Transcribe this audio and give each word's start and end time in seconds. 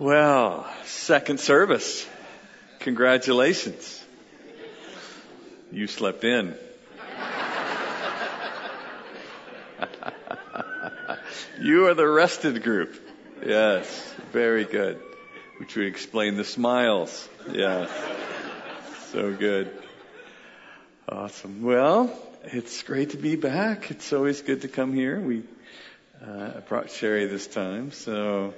Well, 0.00 0.66
second 0.86 1.38
service. 1.38 2.04
Congratulations. 2.80 4.04
You 5.70 5.86
slept 5.86 6.24
in. 6.24 6.56
you 11.60 11.86
are 11.86 11.94
the 11.94 12.08
rested 12.08 12.64
group. 12.64 13.00
Yes, 13.46 14.14
very 14.32 14.64
good. 14.64 15.00
Which 15.58 15.76
would 15.76 15.86
explain 15.86 16.36
the 16.36 16.44
smiles. 16.44 17.28
Yes. 17.52 17.88
So 19.12 19.32
good. 19.32 19.70
Awesome. 21.08 21.62
Well, 21.62 22.10
it's 22.42 22.82
great 22.82 23.10
to 23.10 23.16
be 23.16 23.36
back. 23.36 23.92
It's 23.92 24.12
always 24.12 24.42
good 24.42 24.62
to 24.62 24.68
come 24.68 24.92
here. 24.92 25.20
We 25.20 25.44
uh, 26.20 26.62
brought 26.68 26.90
Sherry 26.90 27.26
this 27.26 27.46
time, 27.46 27.92
so 27.92 28.54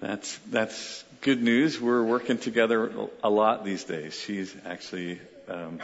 that's 0.00 0.38
that's 0.50 1.04
good 1.22 1.42
news. 1.42 1.80
We're 1.80 2.02
working 2.02 2.38
together 2.38 2.90
a 3.22 3.30
lot 3.30 3.64
these 3.64 3.84
days. 3.84 4.18
She's 4.18 4.54
actually 4.64 5.20
um, 5.48 5.80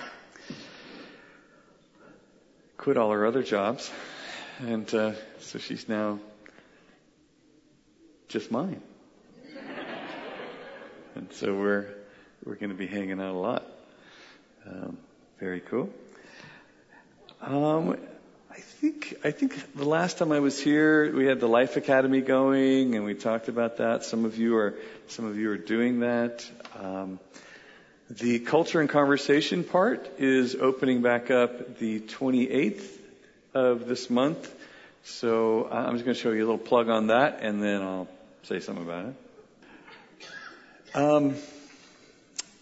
quit 2.77 2.97
all 2.97 3.11
her 3.11 3.27
other 3.27 3.43
jobs, 3.43 3.91
and 4.61 4.93
uh, 4.95 5.13
so 5.41 5.59
she's 5.59 5.89
now 5.89 6.21
just 8.29 8.51
mine. 8.51 8.81
and 11.17 11.33
so 11.33 11.55
we're 11.55 11.87
we're 12.45 12.57
going 12.57 12.71
to 12.71 12.77
be 12.77 12.87
hanging 12.87 13.21
out 13.21 13.35
a 13.35 13.39
lot. 13.39 13.65
Um, 14.67 14.99
very 15.41 15.61
cool. 15.61 15.91
Um, 17.41 17.99
I 18.55 18.61
think 18.61 19.17
I 19.25 19.33
think 19.33 19.75
the 19.75 19.85
last 19.85 20.19
time 20.19 20.31
I 20.31 20.39
was 20.39 20.61
here, 20.61 21.13
we 21.13 21.27
had 21.27 21.41
the 21.41 21.49
Life 21.49 21.77
Academy 21.77 22.21
going, 22.21 22.95
and 22.95 23.05
we 23.05 23.15
talked 23.15 23.49
about 23.49 23.79
that. 23.79 24.05
Some 24.05 24.25
of 24.25 24.39
you 24.39 24.57
are 24.59 24.75
some 25.09 25.25
of 25.25 25.37
you 25.37 25.51
are 25.51 25.57
doing 25.57 26.01
that. 26.01 26.49
Um, 26.79 27.19
the 28.09 28.39
culture 28.39 28.81
and 28.81 28.89
conversation 28.89 29.65
part 29.65 30.09
is 30.21 30.55
opening 30.55 31.03
back 31.03 31.33
up 31.33 31.81
the 31.81 31.99
28th 31.99 32.87
of 33.55 33.89
this 33.89 34.09
month. 34.09 34.55
So 35.03 35.69
I'm 35.69 35.95
just 35.95 36.05
going 36.05 36.15
to 36.15 36.23
show 36.23 36.31
you 36.31 36.45
a 36.45 36.47
little 36.47 36.57
plug 36.57 36.89
on 36.89 37.09
that, 37.09 37.41
and 37.41 37.61
then 37.61 37.83
I'll 37.83 38.09
say 38.45 38.61
something 38.61 38.85
about 38.85 39.07
it. 39.07 39.15
Um, 40.95 41.35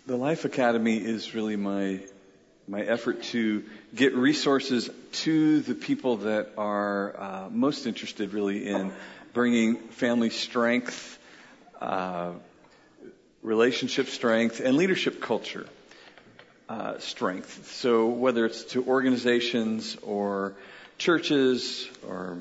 the 0.06 0.16
Life 0.16 0.46
Academy 0.46 0.96
is 0.96 1.34
really 1.34 1.56
my 1.56 2.00
my 2.66 2.80
effort 2.80 3.22
to 3.24 3.64
get 3.94 4.14
resources 4.14 4.88
to 5.12 5.60
the 5.60 5.74
people 5.74 6.18
that 6.18 6.50
are 6.56 7.14
uh, 7.18 7.48
most 7.50 7.86
interested 7.86 8.32
really 8.32 8.66
in 8.66 8.92
bringing 9.32 9.76
family 9.76 10.30
strength, 10.30 11.18
uh, 11.80 12.32
relationship 13.42 14.08
strength, 14.08 14.60
and 14.60 14.76
leadership 14.76 15.20
culture 15.20 15.66
uh, 16.68 16.98
strength. 16.98 17.70
So 17.72 18.08
whether 18.08 18.46
it's 18.46 18.64
to 18.72 18.84
organizations 18.86 19.96
or 20.02 20.54
churches 20.96 21.88
or 22.06 22.38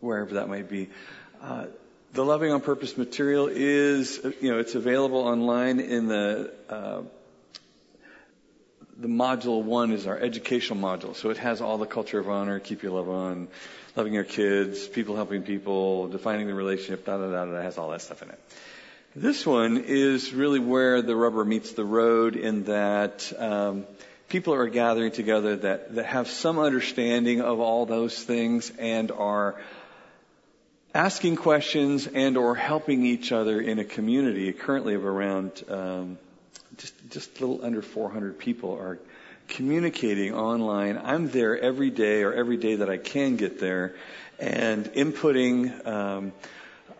wherever 0.00 0.34
that 0.34 0.48
might 0.48 0.68
be, 0.68 0.88
uh, 1.42 1.66
the 2.12 2.24
Loving 2.24 2.52
on 2.52 2.60
Purpose 2.60 2.96
material 2.96 3.48
is, 3.48 4.20
you 4.40 4.50
know, 4.50 4.58
it's 4.58 4.74
available 4.74 5.18
online 5.18 5.80
in 5.80 6.06
the 6.06 6.52
uh, 6.68 7.02
the 8.98 9.08
module 9.08 9.62
one 9.62 9.92
is 9.92 10.06
our 10.06 10.18
educational 10.18 10.78
module. 10.78 11.14
So 11.14 11.30
it 11.30 11.38
has 11.38 11.60
all 11.60 11.78
the 11.78 11.86
culture 11.86 12.18
of 12.18 12.28
honor, 12.28 12.58
keep 12.60 12.82
your 12.82 12.92
love 12.92 13.08
on, 13.08 13.48
loving 13.94 14.14
your 14.14 14.24
kids, 14.24 14.86
people 14.86 15.16
helping 15.16 15.42
people, 15.42 16.08
defining 16.08 16.46
the 16.46 16.54
relationship, 16.54 17.04
da 17.04 17.18
da 17.18 17.30
da 17.30 17.44
da, 17.44 17.62
has 17.62 17.78
all 17.78 17.90
that 17.90 18.02
stuff 18.02 18.22
in 18.22 18.30
it. 18.30 18.40
This 19.14 19.46
one 19.46 19.84
is 19.86 20.32
really 20.32 20.60
where 20.60 21.00
the 21.00 21.16
rubber 21.16 21.44
meets 21.44 21.72
the 21.72 21.84
road 21.84 22.36
in 22.36 22.64
that 22.64 23.32
um, 23.38 23.86
people 24.28 24.54
are 24.54 24.68
gathering 24.68 25.12
together 25.12 25.56
that, 25.56 25.94
that 25.94 26.06
have 26.06 26.28
some 26.28 26.58
understanding 26.58 27.40
of 27.40 27.60
all 27.60 27.86
those 27.86 28.22
things 28.22 28.70
and 28.78 29.10
are 29.10 29.56
asking 30.94 31.36
questions 31.36 32.06
and 32.06 32.36
or 32.36 32.54
helping 32.54 33.04
each 33.04 33.32
other 33.32 33.60
in 33.60 33.78
a 33.78 33.84
community 33.84 34.52
currently 34.52 34.94
of 34.94 35.04
around 35.04 35.62
um, 35.68 36.18
just 36.78 36.94
just 37.10 37.40
a 37.40 37.46
little 37.46 37.64
under 37.64 37.82
400 37.82 38.38
people 38.38 38.72
are 38.74 38.98
communicating 39.48 40.34
online. 40.34 40.98
I'm 41.02 41.30
there 41.30 41.58
every 41.58 41.90
day 41.90 42.22
or 42.22 42.32
every 42.32 42.56
day 42.56 42.76
that 42.76 42.90
I 42.90 42.96
can 42.96 43.36
get 43.36 43.60
there 43.60 43.94
and 44.38 44.84
inputting, 44.86 45.86
um, 45.86 46.32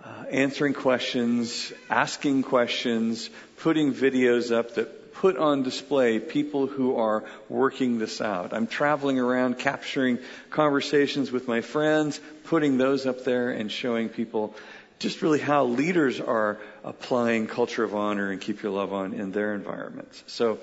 uh, 0.04 0.24
answering 0.30 0.74
questions, 0.74 1.72
asking 1.90 2.44
questions, 2.44 3.28
putting 3.58 3.92
videos 3.92 4.52
up 4.54 4.74
that 4.74 5.14
put 5.14 5.36
on 5.38 5.62
display 5.62 6.18
people 6.18 6.66
who 6.66 6.96
are 6.96 7.24
working 7.48 7.98
this 7.98 8.20
out. 8.20 8.52
I'm 8.52 8.66
traveling 8.66 9.18
around 9.18 9.58
capturing 9.58 10.18
conversations 10.50 11.32
with 11.32 11.48
my 11.48 11.62
friends, 11.62 12.20
putting 12.44 12.76
those 12.76 13.06
up 13.06 13.24
there 13.24 13.50
and 13.50 13.72
showing 13.72 14.08
people 14.10 14.54
just 14.98 15.22
really 15.22 15.40
how 15.40 15.64
leaders 15.64 16.20
are 16.20 16.58
applying 16.84 17.46
culture 17.46 17.84
of 17.84 17.94
honor 17.94 18.30
and 18.30 18.40
keep 18.40 18.62
your 18.62 18.72
love 18.72 18.92
on 18.92 19.12
in 19.12 19.32
their 19.32 19.54
environments. 19.54 20.22
So, 20.26 20.58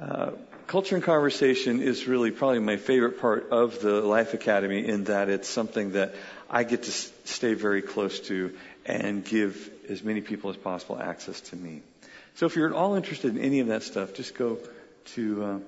uh, 0.00 0.32
culture 0.66 0.94
and 0.94 1.04
conversation 1.04 1.80
is 1.80 2.06
really 2.06 2.30
probably 2.30 2.60
my 2.60 2.76
favorite 2.76 3.20
part 3.20 3.50
of 3.50 3.80
the 3.80 4.00
Life 4.00 4.34
Academy 4.34 4.86
in 4.86 5.04
that 5.04 5.28
it's 5.28 5.48
something 5.48 5.92
that 5.92 6.14
I 6.50 6.64
get 6.64 6.84
to 6.84 6.92
stay 6.92 7.54
very 7.54 7.82
close 7.82 8.20
to 8.20 8.54
and 8.84 9.24
give 9.24 9.70
as 9.88 10.02
many 10.02 10.20
people 10.20 10.50
as 10.50 10.56
possible 10.56 10.98
access 10.98 11.40
to 11.40 11.56
me. 11.56 11.82
So 12.34 12.46
if 12.46 12.56
you're 12.56 12.68
at 12.68 12.74
all 12.74 12.94
interested 12.94 13.36
in 13.36 13.42
any 13.42 13.60
of 13.60 13.68
that 13.68 13.82
stuff, 13.82 14.14
just 14.14 14.34
go 14.34 14.58
to 15.14 15.44
uh, 15.44 15.58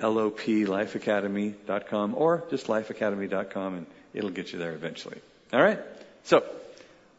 loplifeacademy.com 0.00 2.14
or 2.14 2.44
just 2.50 2.66
lifeacademy.com 2.66 3.74
and 3.74 3.86
it'll 4.14 4.30
get 4.30 4.52
you 4.52 4.58
there 4.58 4.72
eventually. 4.72 5.20
All 5.52 5.60
right? 5.60 5.78
So, 6.24 6.44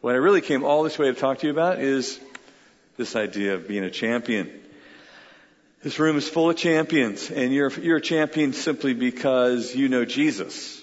what 0.00 0.14
I 0.14 0.18
really 0.18 0.40
came 0.40 0.64
all 0.64 0.82
this 0.82 0.98
way 0.98 1.06
to 1.06 1.14
talk 1.14 1.38
to 1.38 1.46
you 1.46 1.52
about 1.52 1.78
is 1.78 2.18
this 2.96 3.16
idea 3.16 3.54
of 3.54 3.68
being 3.68 3.84
a 3.84 3.90
champion. 3.90 4.50
This 5.82 5.98
room 5.98 6.16
is 6.16 6.26
full 6.26 6.48
of 6.48 6.56
champions, 6.56 7.30
and 7.30 7.52
you're, 7.52 7.70
you're 7.72 7.98
a 7.98 8.02
champion 8.02 8.54
simply 8.54 8.94
because 8.94 9.74
you 9.74 9.88
know 9.90 10.06
Jesus, 10.06 10.82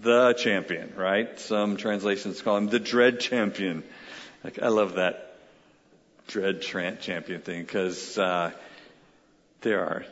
the 0.00 0.32
champion, 0.32 0.92
right? 0.96 1.38
Some 1.38 1.76
translations 1.76 2.42
call 2.42 2.56
him 2.56 2.68
the 2.68 2.80
dread 2.80 3.20
champion. 3.20 3.84
Like, 4.42 4.60
I 4.60 4.68
love 4.68 4.94
that 4.94 5.36
dread 6.26 6.62
Trant 6.62 7.00
champion 7.00 7.40
thing 7.42 7.62
because 7.62 8.18
uh, 8.18 8.50
there 9.60 9.84
are 9.84 10.04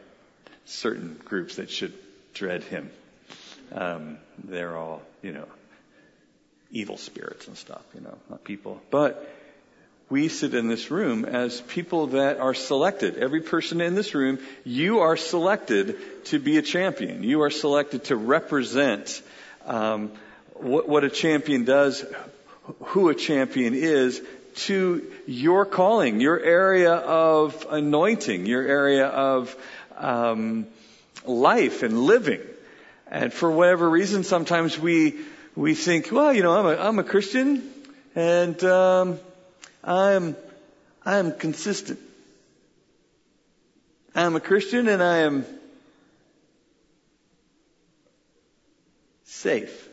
certain 0.67 1.19
groups 1.25 1.56
that 1.56 1.71
should 1.71 1.94
dread 2.34 2.62
him. 2.62 2.91
Um, 3.72 4.19
they're 4.44 4.77
all, 4.77 5.03
you 5.22 5.32
know, 5.32 5.47
evil 6.70 6.97
spirits 6.97 7.48
and 7.48 7.56
stuff, 7.56 7.82
you 7.94 8.00
know, 8.00 8.16
not 8.28 8.44
people. 8.44 8.81
But 8.91 9.28
we 10.08 10.28
sit 10.28 10.54
in 10.54 10.69
this 10.69 10.91
room 10.91 11.25
as 11.25 11.60
people 11.60 12.08
that 12.08 12.38
are 12.38 12.54
selected. 12.54 13.16
Every 13.16 13.41
person 13.41 13.81
in 13.81 13.94
this 13.94 14.14
room, 14.14 14.41
you 14.64 15.00
are 15.00 15.16
selected 15.16 15.97
to 16.26 16.38
be 16.38 16.58
a 16.58 16.62
champion. 16.62 17.22
You 17.22 17.42
are 17.42 17.50
selected 17.50 18.04
to 18.04 18.16
represent 18.16 19.22
um, 19.66 20.10
what, 20.54 20.88
what 20.88 21.04
a 21.04 21.10
champion 21.10 21.64
does, 21.64 22.04
who 22.87 23.08
a 23.08 23.14
champion 23.14 23.75
is, 23.75 24.20
to 24.56 25.06
your 25.26 25.64
calling, 25.64 26.20
your 26.20 26.41
area 26.41 26.92
of 26.92 27.66
anointing, 27.70 28.47
your 28.47 28.66
area 28.66 29.06
of 29.06 29.56
um, 29.97 30.66
life 31.25 31.84
and 31.84 32.02
living. 32.02 32.41
And 33.06 33.32
for 33.32 33.50
whatever 33.50 33.88
reason, 33.88 34.25
sometimes 34.25 34.78
we 34.78 35.20
we 35.60 35.75
think, 35.75 36.10
well, 36.10 36.32
you 36.32 36.43
know, 36.43 36.56
I'm 36.56 36.65
a, 36.65 36.82
I'm 36.82 36.98
a 36.98 37.04
Christian 37.04 37.71
and 38.15 38.65
um, 38.65 39.21
I'm 39.84 40.35
I'm 41.05 41.32
consistent. 41.37 41.99
I'm 44.14 44.37
a 44.37 44.40
Christian 44.40 44.88
and 44.88 45.02
I 45.02 45.19
am 45.19 45.44
safe, 49.25 49.87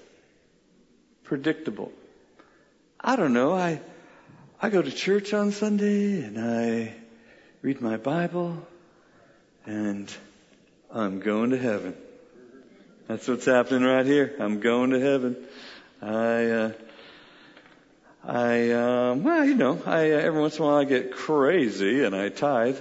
predictable. 1.25 1.91
I 3.01 3.17
don't 3.17 3.33
know. 3.33 3.53
I 3.53 3.81
I 4.61 4.69
go 4.69 4.81
to 4.81 4.91
church 4.91 5.33
on 5.33 5.51
Sunday 5.51 6.21
and 6.21 6.39
I 6.39 6.93
read 7.61 7.81
my 7.81 7.97
Bible 7.97 8.65
and 9.65 10.09
I'm 10.93 11.19
going 11.19 11.49
to 11.49 11.57
heaven. 11.57 11.93
That's 13.07 13.25
what's 13.25 13.45
happening 13.45 13.83
right 13.83 14.05
here. 14.05 14.35
I'm 14.37 14.59
going 14.59 14.89
to 14.89 14.99
heaven. 14.99 15.37
I, 16.01 16.45
uh, 16.45 16.71
I, 18.25 18.71
um, 18.71 19.23
well, 19.23 19.45
you 19.45 19.55
know, 19.55 19.81
I, 19.85 20.11
uh, 20.11 20.19
every 20.19 20.41
once 20.41 20.57
in 20.57 20.63
a 20.63 20.65
while 20.65 20.75
I 20.75 20.83
get 20.83 21.13
crazy 21.13 22.03
and 22.03 22.13
I 22.13 22.27
tithe. 22.27 22.77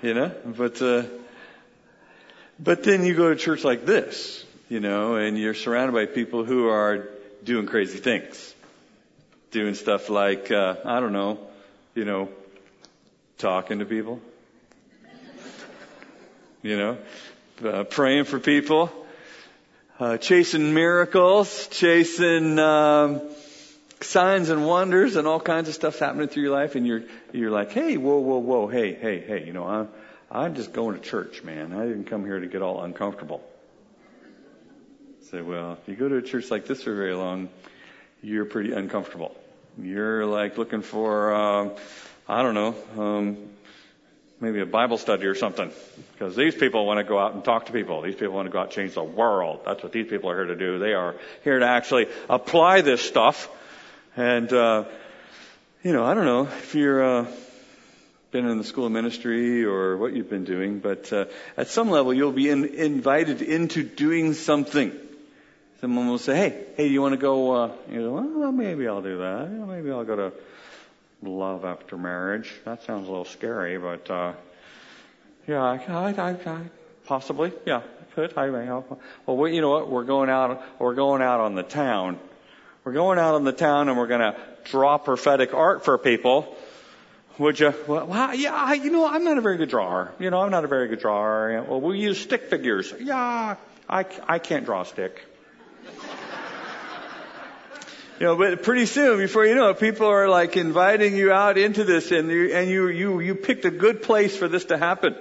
you 0.00 0.14
know, 0.14 0.32
but, 0.46 0.80
uh, 0.80 1.02
but 2.58 2.82
then 2.82 3.04
you 3.04 3.14
go 3.14 3.28
to 3.28 3.36
church 3.36 3.62
like 3.62 3.84
this, 3.84 4.42
you 4.70 4.80
know, 4.80 5.16
and 5.16 5.38
you're 5.38 5.52
surrounded 5.52 5.92
by 5.92 6.06
people 6.06 6.44
who 6.44 6.68
are 6.68 7.10
doing 7.44 7.66
crazy 7.66 7.98
things. 7.98 8.54
doing 9.50 9.74
stuff 9.74 10.08
like, 10.08 10.50
uh, 10.50 10.76
I 10.82 11.00
don't 11.00 11.12
know, 11.12 11.38
you 11.94 12.06
know, 12.06 12.30
talking 13.36 13.80
to 13.80 13.84
people, 13.84 14.22
you 16.62 16.78
know, 16.78 16.96
uh, 17.64 17.84
praying 17.84 18.24
for 18.24 18.38
people, 18.38 18.90
uh, 19.98 20.18
chasing 20.18 20.74
miracles, 20.74 21.68
chasing 21.68 22.58
um, 22.58 23.22
signs 24.00 24.50
and 24.50 24.66
wonders, 24.66 25.16
and 25.16 25.26
all 25.26 25.40
kinds 25.40 25.68
of 25.68 25.74
stuff 25.74 25.98
happening 25.98 26.28
through 26.28 26.42
your 26.44 26.52
life, 26.52 26.74
and 26.74 26.86
you're 26.86 27.04
you're 27.32 27.50
like, 27.50 27.72
hey, 27.72 27.96
whoa, 27.96 28.18
whoa, 28.18 28.38
whoa, 28.38 28.68
hey, 28.68 28.94
hey, 28.94 29.20
hey, 29.20 29.44
you 29.46 29.52
know, 29.52 29.66
I'm 29.66 29.88
I'm 30.30 30.54
just 30.54 30.72
going 30.72 30.96
to 30.96 31.02
church, 31.02 31.42
man. 31.42 31.72
I 31.72 31.84
didn't 31.86 32.04
come 32.04 32.24
here 32.24 32.40
to 32.40 32.46
get 32.46 32.62
all 32.62 32.82
uncomfortable. 32.82 33.42
Say, 35.30 35.40
well, 35.40 35.78
if 35.80 35.88
you 35.88 35.96
go 35.96 36.08
to 36.08 36.16
a 36.16 36.22
church 36.22 36.50
like 36.50 36.66
this 36.66 36.82
for 36.82 36.94
very 36.94 37.14
long, 37.14 37.48
you're 38.22 38.44
pretty 38.44 38.72
uncomfortable. 38.72 39.36
You're 39.80 40.24
like 40.24 40.56
looking 40.56 40.82
for, 40.82 41.34
uh, 41.34 41.68
I 42.28 42.42
don't 42.42 42.54
know, 42.54 42.74
um, 42.96 43.36
maybe 44.40 44.60
a 44.60 44.66
Bible 44.66 44.98
study 44.98 45.26
or 45.26 45.34
something. 45.34 45.70
Because 46.12 46.36
these 46.36 46.54
people 46.54 46.86
want 46.86 46.98
to 46.98 47.04
go 47.04 47.18
out 47.18 47.34
and 47.34 47.44
talk 47.44 47.66
to 47.66 47.72
people. 47.72 48.02
These 48.02 48.16
people 48.16 48.34
want 48.34 48.46
to 48.46 48.52
go 48.52 48.58
out 48.58 48.66
and 48.66 48.72
change 48.72 48.94
the 48.94 49.04
world. 49.04 49.60
That's 49.64 49.82
what 49.82 49.92
these 49.92 50.08
people 50.08 50.30
are 50.30 50.36
here 50.36 50.54
to 50.54 50.56
do. 50.56 50.78
They 50.78 50.94
are 50.94 51.16
here 51.44 51.58
to 51.58 51.66
actually 51.66 52.06
apply 52.28 52.82
this 52.82 53.00
stuff. 53.00 53.48
And, 54.16 54.52
uh, 54.52 54.84
you 55.82 55.92
know, 55.92 56.04
I 56.04 56.14
don't 56.14 56.24
know 56.24 56.42
if 56.42 56.74
you're, 56.74 57.02
uh, 57.02 57.26
been 58.36 58.46
in 58.46 58.58
the 58.58 58.64
school 58.64 58.84
of 58.84 58.92
ministry 58.92 59.64
or 59.64 59.96
what 59.96 60.12
you've 60.12 60.28
been 60.28 60.44
doing, 60.44 60.80
but 60.80 61.10
uh, 61.10 61.24
at 61.56 61.68
some 61.68 61.88
level 61.88 62.12
you'll 62.12 62.32
be 62.32 62.50
in, 62.50 62.66
invited 62.66 63.40
into 63.40 63.82
doing 63.82 64.34
something. 64.34 64.92
Someone 65.80 66.08
will 66.08 66.18
say, 66.18 66.36
"Hey, 66.36 66.64
hey, 66.76 66.88
do 66.88 66.92
you 66.92 67.00
want 67.00 67.12
to 67.12 67.18
go?" 67.18 67.52
Uh, 67.52 67.72
you 67.90 68.02
know, 68.02 68.12
well, 68.12 68.52
maybe 68.52 68.88
I'll 68.88 69.00
do 69.00 69.18
that. 69.18 69.48
You 69.50 69.58
know, 69.58 69.66
maybe 69.66 69.90
I'll 69.90 70.04
go 70.04 70.16
to 70.16 70.32
love 71.22 71.64
after 71.64 71.96
marriage. 71.96 72.52
That 72.64 72.82
sounds 72.82 73.08
a 73.08 73.10
little 73.10 73.24
scary, 73.24 73.78
but 73.78 74.10
uh, 74.10 74.32
yeah, 75.46 75.62
I, 75.62 75.76
I, 75.88 76.36
I, 76.46 76.60
possibly, 77.04 77.52
yeah, 77.64 77.82
could. 78.16 78.36
I 78.36 78.48
may 78.48 78.64
help. 78.64 79.00
Well, 79.26 79.36
we, 79.36 79.54
you 79.54 79.60
know 79.60 79.70
what? 79.70 79.90
We're 79.90 80.04
going 80.04 80.30
out. 80.30 80.62
We're 80.80 80.94
going 80.94 81.22
out 81.22 81.40
on 81.40 81.54
the 81.54 81.62
town. 81.62 82.18
We're 82.82 82.94
going 82.94 83.18
out 83.18 83.34
on 83.34 83.44
the 83.44 83.52
town, 83.52 83.88
and 83.88 83.98
we're 83.98 84.06
going 84.06 84.20
to 84.20 84.36
draw 84.64 84.98
prophetic 84.98 85.54
art 85.54 85.84
for 85.84 85.98
people. 85.98 86.56
Would 87.38 87.60
you? 87.60 87.74
Well, 87.86 88.34
yeah, 88.34 88.54
I, 88.54 88.74
you 88.74 88.90
know, 88.90 89.06
I'm 89.06 89.24
not 89.24 89.36
a 89.36 89.42
very 89.42 89.58
good 89.58 89.68
drawer. 89.68 90.14
You 90.18 90.30
know, 90.30 90.40
I'm 90.40 90.50
not 90.50 90.64
a 90.64 90.68
very 90.68 90.88
good 90.88 91.00
drawer. 91.00 91.64
Well, 91.68 91.80
we 91.80 91.98
use 91.98 92.18
stick 92.18 92.48
figures. 92.48 92.92
Yeah, 92.98 93.56
I, 93.88 94.06
I 94.26 94.38
can't 94.38 94.64
draw 94.64 94.80
a 94.80 94.86
stick. 94.86 95.22
You 98.18 98.26
know, 98.26 98.36
but 98.36 98.62
pretty 98.62 98.86
soon, 98.86 99.18
before 99.18 99.44
you 99.44 99.54
know 99.54 99.68
it, 99.70 99.78
people 99.78 100.06
are 100.06 100.26
like 100.26 100.56
inviting 100.56 101.16
you 101.16 101.32
out 101.32 101.58
into 101.58 101.84
this, 101.84 102.10
and 102.12 102.30
you 102.30 102.54
and 102.54 102.70
you 102.70 102.88
you 102.88 103.20
you 103.20 103.34
picked 103.34 103.66
a 103.66 103.70
good 103.70 104.02
place 104.02 104.34
for 104.34 104.48
this 104.48 104.66
to 104.66 104.78
happen. 104.78 105.14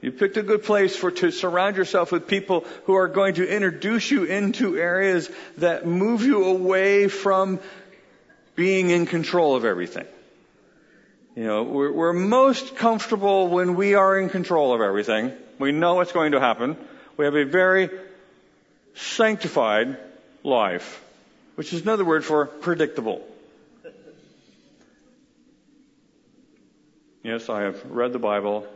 You 0.00 0.10
picked 0.10 0.36
a 0.36 0.42
good 0.42 0.64
place 0.64 0.96
for 0.96 1.12
to 1.12 1.30
surround 1.30 1.76
yourself 1.76 2.10
with 2.10 2.26
people 2.26 2.64
who 2.84 2.94
are 2.94 3.06
going 3.06 3.34
to 3.34 3.48
introduce 3.48 4.10
you 4.10 4.24
into 4.24 4.76
areas 4.76 5.30
that 5.58 5.86
move 5.86 6.22
you 6.22 6.44
away 6.44 7.06
from 7.08 7.60
being 8.56 8.90
in 8.90 9.06
control 9.06 9.54
of 9.54 9.64
everything. 9.64 10.06
You 11.36 11.44
know, 11.44 11.62
we're, 11.62 11.92
we're 11.92 12.12
most 12.12 12.76
comfortable 12.76 13.48
when 13.48 13.76
we 13.76 13.94
are 13.94 14.18
in 14.18 14.28
control 14.28 14.74
of 14.74 14.80
everything. 14.80 15.32
We 15.58 15.72
know 15.72 15.94
what's 15.94 16.12
going 16.12 16.32
to 16.32 16.40
happen. 16.40 16.76
We 17.16 17.24
have 17.24 17.36
a 17.36 17.44
very 17.44 17.90
sanctified 18.94 19.96
life 20.42 21.03
which 21.54 21.72
is 21.72 21.82
another 21.82 22.04
word 22.04 22.24
for 22.24 22.46
predictable. 22.46 23.26
Yes, 27.22 27.48
I 27.48 27.62
have 27.62 27.82
read 27.90 28.12
the 28.12 28.18
Bible. 28.18 28.66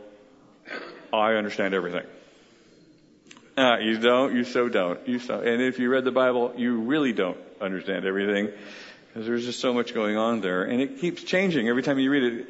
I 1.13 1.33
understand 1.33 1.73
everything. 1.73 2.05
Uh, 3.55 3.77
you 3.79 3.99
don't, 3.99 4.35
you 4.35 4.43
so 4.43 4.69
don't. 4.69 5.07
You 5.07 5.19
so, 5.19 5.41
and 5.41 5.61
if 5.61 5.79
you 5.79 5.89
read 5.89 6.03
the 6.03 6.11
Bible, 6.11 6.53
you 6.55 6.79
really 6.79 7.13
don't 7.13 7.37
understand 7.61 8.05
everything 8.05 8.49
because 9.07 9.27
there's 9.27 9.45
just 9.45 9.59
so 9.59 9.73
much 9.73 9.93
going 9.93 10.17
on 10.17 10.41
there, 10.41 10.63
and 10.63 10.81
it 10.81 10.99
keeps 10.99 11.23
changing 11.23 11.67
every 11.67 11.83
time 11.83 11.99
you 11.99 12.09
read 12.09 12.23
it. 12.23 12.49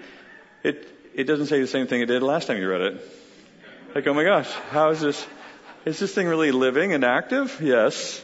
It 0.64 0.88
it 1.16 1.24
doesn't 1.24 1.48
say 1.48 1.60
the 1.60 1.68
same 1.68 1.88
thing 1.88 2.02
it 2.02 2.06
did 2.06 2.22
last 2.22 2.48
time 2.48 2.58
you 2.58 2.70
read 2.70 2.82
it. 2.82 3.02
Like, 3.96 4.06
oh 4.08 4.14
my 4.14 4.24
gosh, 4.24 4.50
how 4.70 4.92
is 4.92 5.02
this? 5.02 5.28
Is 5.86 6.00
this 6.00 6.14
thing 6.14 6.28
really 6.28 6.52
living 6.52 6.94
and 6.94 7.04
active? 7.04 7.60
Yes. 7.62 8.24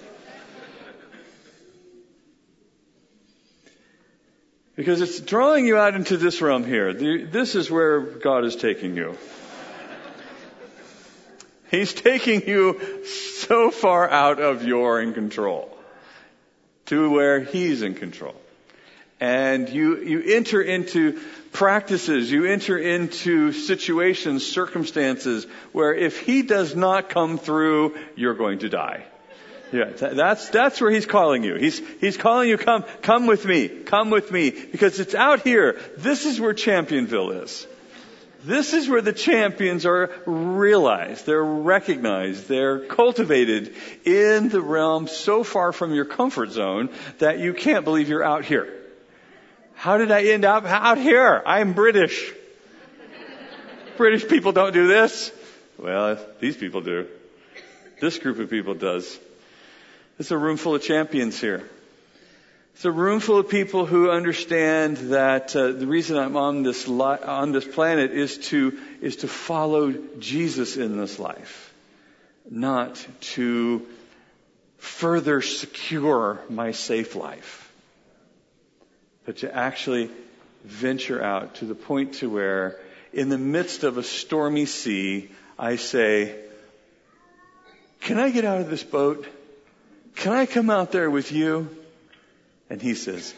Because 4.76 5.00
it's 5.02 5.22
drawing 5.22 5.66
you 5.66 5.78
out 5.78 5.96
into 5.96 6.18
this 6.18 6.42
realm 6.42 6.66
here. 6.66 6.94
This 6.94 7.56
is 7.56 7.72
where 7.72 8.02
God 8.02 8.44
is 8.44 8.56
taking 8.56 8.96
you. 8.96 9.18
He's 11.72 11.94
taking 11.94 12.48
you 12.48 13.06
so 13.06 13.72
far 13.72 14.10
out 14.10 14.40
of 14.40 14.64
your 14.64 15.02
in 15.02 15.14
control 15.14 15.76
to 16.88 17.10
where 17.10 17.40
He's 17.40 17.82
in 17.82 17.96
control. 17.96 18.36
And 19.20 19.70
you, 19.70 19.98
you 19.98 20.36
enter 20.36 20.62
into 20.62 21.20
practices, 21.54 22.30
you 22.30 22.46
enter 22.46 22.78
into 22.78 23.54
situations, 23.54 24.46
circumstances 24.46 25.48
where 25.72 25.94
if 25.94 26.20
He 26.20 26.42
does 26.42 26.76
not 26.76 27.10
come 27.10 27.38
through, 27.38 27.98
you're 28.16 28.36
going 28.36 28.60
to 28.60 28.70
die. 28.70 29.06
Yeah, 29.76 29.90
that's, 29.90 30.48
that's 30.50 30.80
where 30.80 30.90
he's 30.90 31.06
calling 31.06 31.44
you. 31.44 31.56
He's, 31.56 31.82
he's 32.00 32.16
calling 32.16 32.48
you, 32.48 32.58
come, 32.58 32.86
come 33.02 33.28
with 33.28 33.46
me, 33.46 33.68
come 33.68 34.10
with 34.10 34.32
me, 34.32 34.52
because 34.52 35.02
it's 35.02 35.14
out 35.14 35.42
here. 35.42 35.82
This 35.98 36.26
is 36.26 36.40
where 36.40 36.54
Championville 36.54 37.32
is. 37.32 37.68
This 38.46 38.74
is 38.74 38.88
where 38.88 39.02
the 39.02 39.12
champions 39.12 39.86
are 39.86 40.12
realized, 40.26 41.26
they're 41.26 41.44
recognized, 41.44 42.48
they're 42.48 42.86
cultivated 42.86 43.76
in 44.06 44.48
the 44.48 44.62
realm 44.62 45.08
so 45.08 45.44
far 45.44 45.74
from 45.74 45.94
your 45.94 46.06
comfort 46.06 46.52
zone 46.52 46.90
that 47.18 47.40
you 47.40 47.54
can't 47.54 47.84
believe 47.84 48.08
you're 48.08 48.24
out 48.24 48.46
here. 48.46 48.72
How 49.74 49.98
did 49.98 50.10
I 50.10 50.24
end 50.24 50.46
up 50.46 50.64
out 50.64 51.00
here? 51.00 51.44
I'm 51.46 51.74
British. 51.74 52.32
British 53.98 54.26
people 54.26 54.54
don't 54.54 54.74
do 54.74 54.88
this. 54.88 55.34
Well, 55.78 56.18
these 56.40 56.56
people 56.56 56.80
do. 56.80 57.08
This 58.00 58.20
group 58.20 58.40
of 58.40 58.50
people 58.50 58.74
does. 58.74 59.20
It's 60.18 60.32
a 60.32 60.38
room 60.38 60.56
full 60.56 60.76
of 60.76 60.82
champions 60.82 61.42
here. 61.42 61.70
It's 62.74 62.86
a 62.86 62.92
room 62.92 63.20
full 63.20 63.38
of 63.38 63.50
people 63.50 63.86
who 63.86 64.10
understand 64.10 64.98
that 65.12 65.54
uh, 65.56 65.72
the 65.74 65.88
reason 65.88 66.18
I'm 66.18 66.38
on 66.38 66.64
this 66.64 66.88
li- 66.88 67.24
on 67.24 67.52
this 67.52 67.66
planet 67.66 68.12
is 68.12 68.38
to 68.50 68.78
is 69.02 69.18
to 69.18 69.28
follow 69.28 69.94
Jesus 70.20 70.78
in 70.78 70.98
this 70.98 71.20
life, 71.20 71.74
not 72.50 73.06
to 73.36 73.86
further 74.78 75.42
secure 75.42 76.40
my 76.50 76.72
safe 76.72 77.16
life, 77.16 77.72
but 79.26 79.38
to 79.38 79.54
actually 79.54 80.10
venture 80.64 81.22
out 81.22 81.56
to 81.56 81.66
the 81.66 81.76
point 81.76 82.16
to 82.16 82.30
where, 82.30 82.80
in 83.12 83.28
the 83.28 83.38
midst 83.38 83.84
of 83.84 83.98
a 83.98 84.04
stormy 84.04 84.66
sea, 84.66 85.30
I 85.60 85.76
say, 85.76 86.36
"Can 88.00 88.18
I 88.18 88.30
get 88.30 88.46
out 88.46 88.62
of 88.62 88.70
this 88.70 88.84
boat?" 88.84 89.28
Can 90.16 90.34
I 90.34 90.46
come 90.46 90.70
out 90.70 90.92
there 90.92 91.10
with 91.10 91.32
you? 91.32 91.70
And 92.70 92.82
he 92.82 92.96
says, 92.96 93.34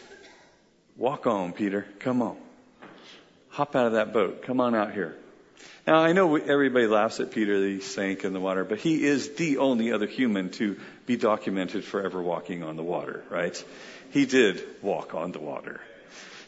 Walk 0.96 1.26
on, 1.26 1.52
Peter. 1.52 1.86
Come 2.00 2.22
on. 2.22 2.36
Hop 3.50 3.76
out 3.76 3.86
of 3.86 3.92
that 3.92 4.12
boat. 4.12 4.42
Come 4.42 4.60
on 4.60 4.74
out 4.74 4.92
here. 4.92 5.16
Now, 5.86 6.00
I 6.00 6.12
know 6.12 6.36
everybody 6.36 6.86
laughs 6.86 7.18
at 7.18 7.30
Peter 7.30 7.60
that 7.60 7.66
he 7.66 7.80
sank 7.80 8.24
in 8.24 8.32
the 8.32 8.40
water, 8.40 8.64
but 8.64 8.78
he 8.78 9.04
is 9.04 9.34
the 9.34 9.58
only 9.58 9.92
other 9.92 10.06
human 10.06 10.50
to 10.50 10.78
be 11.06 11.16
documented 11.16 11.84
for 11.84 12.02
ever 12.02 12.20
walking 12.22 12.62
on 12.62 12.76
the 12.76 12.82
water, 12.82 13.24
right? 13.30 13.64
He 14.10 14.26
did 14.26 14.62
walk 14.82 15.14
on 15.14 15.32
the 15.32 15.38
water. 15.38 15.80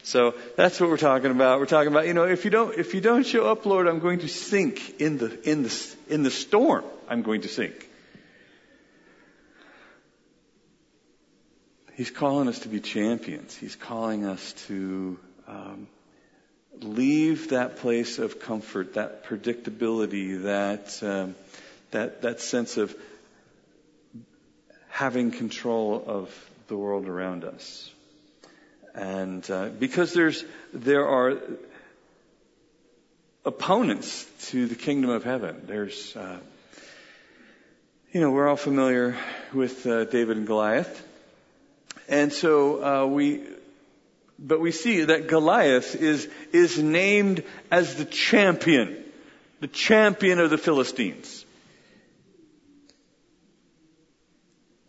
So 0.03 0.35
that's 0.57 0.81
what 0.81 0.91
we're 0.91 0.97
talking 0.97 1.31
about. 1.31 1.59
We're 1.59 1.67
talking 1.67 1.93
about, 1.93 2.07
you 2.07 2.15
know, 2.15 2.25
if 2.25 2.45
you 2.45 2.51
don't, 2.51 2.79
if 2.79 2.95
you 2.95 3.01
don't 3.01 3.25
show 3.25 3.47
up, 3.47 3.67
Lord, 3.67 3.87
I'm 3.87 3.99
going 3.99 4.21
to 4.21 4.29
sink 4.29 5.01
in 5.01 5.19
the, 5.19 5.51
in 5.51 5.63
the, 5.63 5.95
in 6.09 6.23
the 6.23 6.31
storm. 6.31 6.85
I'm 7.09 7.23
going 7.23 7.43
to 7.43 7.49
sink. 7.49 7.90
He's 12.01 12.11
calling 12.11 12.49
us 12.49 12.61
to 12.61 12.71
be 12.71 12.81
champions. 12.81 13.55
He's 13.55 13.77
calling 13.77 14.25
us 14.25 14.55
to 14.69 15.19
um, 15.47 15.87
leave 16.81 17.51
that 17.51 17.77
place 17.77 18.19
of 18.19 18.41
comfort, 18.41 18.95
that 18.95 19.27
predictability, 19.27 20.45
that 20.45 20.99
um, 21.03 21.35
that 21.91 22.23
that 22.23 22.41
sense 22.41 22.79
of 22.79 22.97
having 24.89 25.31
control 25.31 26.03
of 26.07 26.35
the 26.69 26.75
world 26.75 27.07
around 27.07 27.45
us. 27.45 27.93
And 28.95 29.51
uh, 29.51 29.69
because 29.69 30.15
there's 30.15 30.43
there 30.73 31.07
are 31.07 31.37
opponents 33.45 34.27
to 34.47 34.67
the 34.67 34.75
kingdom 34.75 35.11
of 35.11 35.23
heaven. 35.23 35.65
There's 35.67 36.17
uh, 36.17 36.39
you 38.11 38.23
know 38.23 38.31
we're 38.31 38.49
all 38.49 38.57
familiar 38.57 39.19
with 39.53 39.87
uh, 39.87 40.07
David 40.07 40.39
and 40.39 40.47
Goliath. 40.47 41.09
And 42.11 42.33
so 42.33 42.85
uh, 42.85 43.07
we 43.07 43.41
But 44.39 44.61
we 44.61 44.73
see 44.73 45.05
that 45.05 45.29
Goliath 45.29 45.95
is, 45.95 46.27
is 46.53 46.79
named 46.79 47.45
as 47.71 47.97
the 47.97 48.07
champion, 48.07 49.05
the 49.61 49.69
champion 49.69 50.41
of 50.41 50.51
the 50.51 50.59
Philistines. 50.59 51.45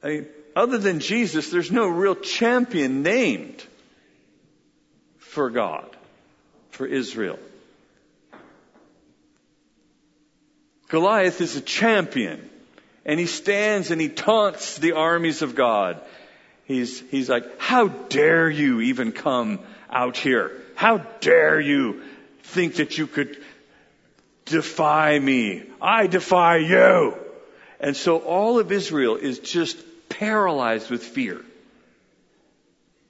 I 0.04 0.25
other 0.56 0.78
than 0.78 1.00
Jesus, 1.00 1.50
there's 1.50 1.72
no 1.72 1.88
real 1.88 2.16
champion 2.16 3.04
named 3.04 3.63
for 5.18 5.50
God, 5.50 5.96
for 6.72 6.86
Israel. 6.86 7.40
Goliath 10.90 11.40
is 11.40 11.56
a 11.56 11.62
champion, 11.62 12.50
and 13.06 13.18
he 13.18 13.28
stands 13.28 13.92
and 13.92 14.01
he 14.01 14.10
taunts 14.10 14.78
the 14.78 14.92
armies 14.92 15.42
of 15.42 15.56
God. 15.56 16.01
He's, 16.72 17.00
he's 17.12 17.30
like, 17.30 17.60
how 17.60 17.88
dare 17.88 18.50
you 18.50 18.82
even 18.82 19.12
come 19.12 19.60
out 19.90 20.18
here? 20.18 20.51
How 20.75 21.00
dare 21.20 21.60
you 21.60 22.01
think 22.44 22.75
that 22.75 22.98
you 22.98 23.08
could 23.08 23.38
defy 24.46 25.20
me? 25.20 25.63
I 25.82 26.08
defy 26.08 26.58
you. 26.58 27.18
And 27.80 27.96
so 27.96 28.20
all 28.20 28.60
of 28.60 28.72
Israel 28.72 29.16
is 29.16 29.40
just 29.40 29.78
paralyzed 30.10 30.90
with 30.90 31.04
fear. 31.04 31.42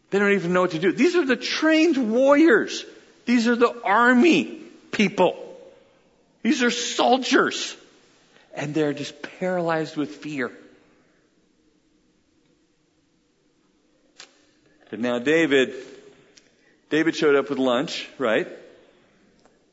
They 0.10 0.20
don't 0.20 0.34
even 0.34 0.54
know 0.54 0.62
what 0.62 0.72
to 0.72 0.80
do. 0.80 0.92
These 0.92 1.16
are 1.16 1.26
the 1.26 1.36
trained 1.36 2.12
warriors. 2.12 2.86
These 3.26 3.48
are 3.48 3.56
the 3.56 3.74
army 3.84 4.60
people. 4.92 5.38
These 6.42 6.64
are 6.64 6.72
soldiers. 6.72 7.76
And 8.54 8.74
they're 8.74 8.94
just 8.94 9.22
paralyzed 9.22 9.96
with 9.96 10.16
fear. 10.16 10.52
But 14.92 15.00
now 15.00 15.20
David, 15.20 15.74
David 16.90 17.16
showed 17.16 17.36
up 17.36 17.50
with 17.50 17.58
lunch, 17.58 18.08
right? 18.18 18.48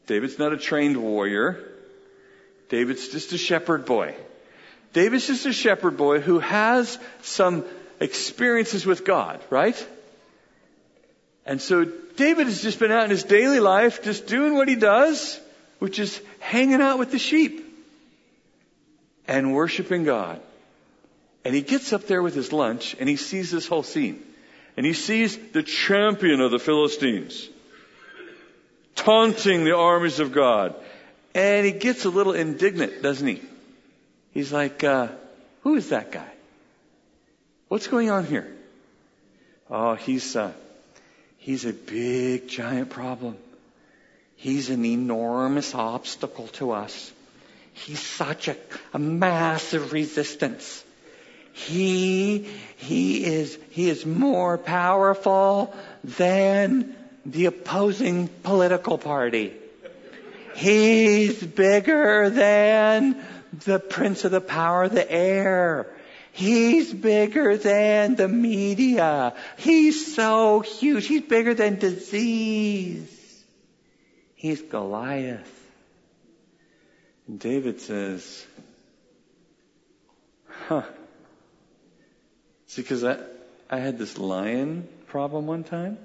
David's 0.06 0.38
not 0.38 0.52
a 0.52 0.56
trained 0.56 0.96
warrior. 0.96 1.62
David's 2.68 3.08
just 3.08 3.32
a 3.32 3.38
shepherd 3.38 3.84
boy. 3.84 4.14
David's 4.92 5.26
just 5.26 5.44
a 5.44 5.52
shepherd 5.52 5.96
boy 5.96 6.20
who 6.20 6.38
has 6.38 6.98
some 7.22 7.64
experiences 7.98 8.86
with 8.86 9.04
God, 9.04 9.40
right? 9.50 9.88
And 11.44 11.60
so 11.60 11.84
David 11.84 12.46
has 12.46 12.62
just 12.62 12.78
been 12.78 12.92
out 12.92 13.04
in 13.04 13.10
his 13.10 13.24
daily 13.24 13.58
life, 13.58 14.04
just 14.04 14.28
doing 14.28 14.54
what 14.54 14.68
he 14.68 14.76
does, 14.76 15.40
which 15.80 15.98
is 15.98 16.20
hanging 16.38 16.80
out 16.80 17.00
with 17.00 17.10
the 17.10 17.18
sheep 17.18 17.64
and 19.26 19.52
worshiping 19.52 20.04
God. 20.04 20.40
And 21.44 21.56
he 21.56 21.62
gets 21.62 21.92
up 21.92 22.06
there 22.06 22.22
with 22.22 22.36
his 22.36 22.52
lunch 22.52 22.94
and 23.00 23.08
he 23.08 23.16
sees 23.16 23.50
this 23.50 23.66
whole 23.66 23.82
scene. 23.82 24.22
And 24.78 24.86
he 24.86 24.92
sees 24.92 25.36
the 25.36 25.64
champion 25.64 26.40
of 26.40 26.52
the 26.52 26.60
Philistines 26.60 27.48
taunting 28.94 29.64
the 29.64 29.74
armies 29.74 30.20
of 30.20 30.30
God. 30.30 30.72
And 31.34 31.66
he 31.66 31.72
gets 31.72 32.04
a 32.04 32.10
little 32.10 32.32
indignant, 32.32 33.02
doesn't 33.02 33.26
he? 33.26 33.42
He's 34.30 34.52
like, 34.52 34.84
uh, 34.84 35.08
who 35.62 35.74
is 35.74 35.88
that 35.88 36.12
guy? 36.12 36.30
What's 37.66 37.88
going 37.88 38.10
on 38.10 38.24
here? 38.24 38.56
Oh, 39.68 39.96
he's, 39.96 40.36
uh, 40.36 40.52
he's 41.38 41.64
a 41.64 41.72
big, 41.72 42.46
giant 42.46 42.90
problem. 42.90 43.36
He's 44.36 44.70
an 44.70 44.84
enormous 44.84 45.74
obstacle 45.74 46.46
to 46.58 46.70
us. 46.70 47.12
He's 47.72 47.98
such 47.98 48.46
a, 48.46 48.56
a 48.94 49.00
massive 49.00 49.92
resistance. 49.92 50.84
He, 51.52 52.48
he 52.76 53.24
is, 53.24 53.58
he 53.70 53.88
is 53.88 54.06
more 54.06 54.58
powerful 54.58 55.74
than 56.04 56.94
the 57.26 57.46
opposing 57.46 58.28
political 58.28 58.98
party. 58.98 59.52
He's 60.54 61.42
bigger 61.42 62.30
than 62.30 63.24
the 63.64 63.78
prince 63.78 64.24
of 64.24 64.30
the 64.30 64.40
power 64.40 64.84
of 64.84 64.92
the 64.92 65.10
air. 65.10 65.86
He's 66.32 66.92
bigger 66.92 67.56
than 67.56 68.14
the 68.14 68.28
media. 68.28 69.34
He's 69.56 70.14
so 70.14 70.60
huge. 70.60 71.06
He's 71.06 71.22
bigger 71.22 71.54
than 71.54 71.78
disease. 71.78 73.14
He's 74.36 74.62
Goliath. 74.62 75.54
And 77.26 77.40
David 77.40 77.80
says, 77.80 78.46
huh. 80.48 80.82
See, 82.68 82.82
because 82.82 83.02
I, 83.02 83.18
I 83.68 83.78
had 83.78 83.98
this 83.98 84.18
lion 84.18 84.88
problem 85.06 85.46
one 85.46 85.64
time. 85.64 85.98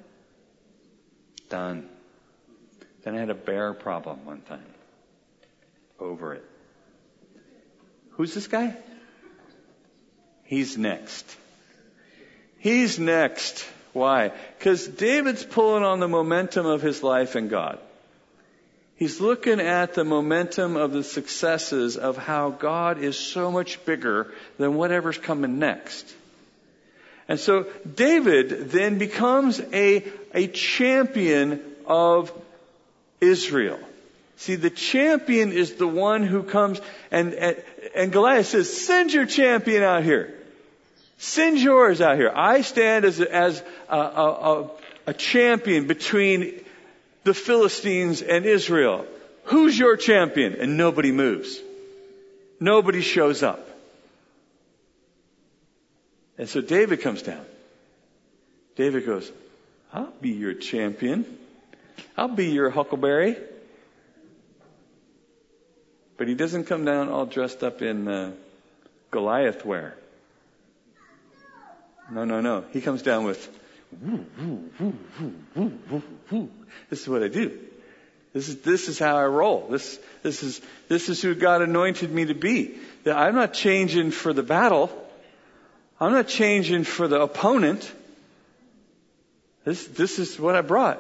Done. 1.50 1.88
Then 3.04 3.16
I 3.16 3.20
had 3.20 3.30
a 3.30 3.36
bear 3.36 3.74
problem 3.74 4.26
one 4.26 4.42
time. 4.42 4.66
Over 6.00 6.34
it. 6.36 6.46
Who's 8.12 8.34
this 8.34 8.48
guy? 8.48 8.76
He's 10.44 10.78
next. 10.78 11.26
He's 12.60 12.98
next. 12.98 13.66
Why? 13.92 14.32
Because 14.58 14.88
David's 14.88 15.44
pulling 15.44 15.84
on 15.84 16.00
the 16.00 16.08
momentum 16.08 16.66
of 16.66 16.82
his 16.82 17.04
life 17.04 17.36
in 17.36 17.50
God. 17.50 17.80
He's 18.96 19.20
looking 19.20 19.60
at 19.60 19.96
the 19.96 20.06
momentum 20.06 20.78
of 20.78 20.94
the 20.94 21.04
successes 21.04 21.98
of 21.98 22.18
how 22.18 22.52
God 22.52 23.00
is 23.00 23.18
so 23.18 23.52
much 23.52 23.84
bigger 23.86 24.32
than 24.58 24.76
whatever's 24.76 25.18
coming 25.18 25.60
next. 25.60 26.14
And 27.28 27.40
so 27.40 27.68
David 27.96 28.72
then 28.72 28.98
becomes 28.98 29.60
a, 29.60 30.04
a 30.34 30.48
champion 30.48 31.62
of 31.86 32.32
Israel. 33.22 33.80
See, 34.38 34.56
the 34.56 34.70
champion 34.70 35.52
is 35.52 35.76
the 35.76 35.88
one 35.88 36.24
who 36.24 36.44
comes 36.44 36.82
and, 37.12 37.34
and, 37.34 37.64
and 37.96 38.12
Goliath 38.12 38.48
says, 38.48 38.86
send 38.86 39.14
your 39.14 39.26
champion 39.26 39.84
out 39.84 40.04
here. 40.04 40.34
Send 41.18 41.60
yours 41.60 42.02
out 42.02 42.18
here. 42.18 42.32
I 42.36 42.62
stand 42.62 43.06
as, 43.06 43.22
as 43.22 43.64
a, 43.88 43.98
a, 43.98 44.70
a 45.08 45.14
champion 45.14 45.88
between 45.88 46.60
the 47.24 47.34
Philistines 47.34 48.22
and 48.22 48.46
Israel. 48.46 49.06
Who's 49.46 49.78
your 49.78 49.96
champion? 49.96 50.56
And 50.60 50.76
nobody 50.76 51.12
moves. 51.14 51.60
Nobody 52.60 53.02
shows 53.02 53.44
up. 53.44 53.70
And 56.38 56.50
so 56.50 56.62
David 56.62 57.02
comes 57.02 57.22
down. 57.22 57.46
David 58.76 59.06
goes, 59.06 59.32
I'll 59.94 60.14
be 60.22 60.32
your 60.32 60.54
champion. 60.54 61.26
I'll 62.18 62.28
be 62.28 62.48
your 62.48 62.70
huckleberry. 62.70 63.38
But 66.18 66.28
he 66.28 66.34
doesn't 66.34 66.66
come 66.66 66.86
down 66.86 67.10
all 67.10 67.26
dressed 67.26 67.64
up 67.64 67.82
in 67.82 68.08
uh, 68.08 68.32
Goliath 69.12 69.66
wear. 69.66 69.96
No, 72.12 72.26
no, 72.26 72.42
no. 72.42 72.66
He 72.72 72.82
comes 72.82 73.02
down 73.02 73.26
with, 73.26 73.48
this 76.90 77.02
is 77.02 77.08
what 77.08 77.24
I 77.24 77.28
do. 77.28 77.60
This 78.34 78.50
is, 78.50 78.62
this 78.62 78.90
is 78.90 78.98
how 78.98 79.16
I 79.18 79.26
roll. 79.26 79.68
This, 79.70 80.00
this 80.24 80.42
is, 80.42 80.60
this 80.88 81.10
is 81.10 81.22
who 81.22 81.36
God 81.36 81.62
anointed 81.62 82.12
me 82.12 82.26
to 82.26 82.34
be. 82.34 82.78
I'm 83.06 83.36
not 83.36 83.54
changing 83.54 84.10
for 84.12 84.34
the 84.34 84.44
battle. 84.44 84.92
I'm 86.04 86.12
not 86.12 86.28
changing 86.28 86.84
for 86.84 87.08
the 87.08 87.22
opponent. 87.22 87.90
This, 89.64 89.88
this 89.88 90.20
is 90.20 90.38
what 90.38 90.54
I 90.54 90.62
brought. 90.62 91.00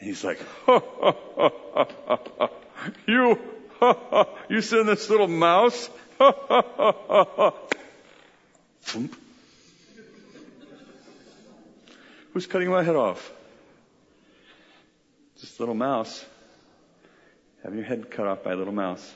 He's 0.00 0.24
like, 0.24 0.40
ha, 0.64 0.80
ha, 0.80 1.12
ha, 1.34 1.86
ha, 2.06 2.18
ha. 2.38 2.48
you, 3.06 3.38
ha, 3.80 3.96
ha, 4.10 4.24
you 4.48 4.62
send 4.62 4.88
this 4.88 5.10
little 5.10 5.28
mouse, 5.28 5.90
ha, 6.18 6.32
ha, 6.32 6.62
ha, 6.76 7.24
ha. 7.36 7.52
Who's 12.32 12.46
cutting 12.46 12.70
my 12.70 12.82
head 12.82 12.96
off? 12.96 13.30
A 15.42 15.62
little 15.62 15.74
mouse. 15.74 16.24
Have 17.62 17.74
your 17.74 17.84
head 17.84 18.10
cut 18.10 18.26
off 18.26 18.42
by 18.42 18.52
a 18.52 18.56
little 18.56 18.72
mouse. 18.72 19.14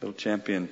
Little 0.00 0.14
champion. 0.14 0.68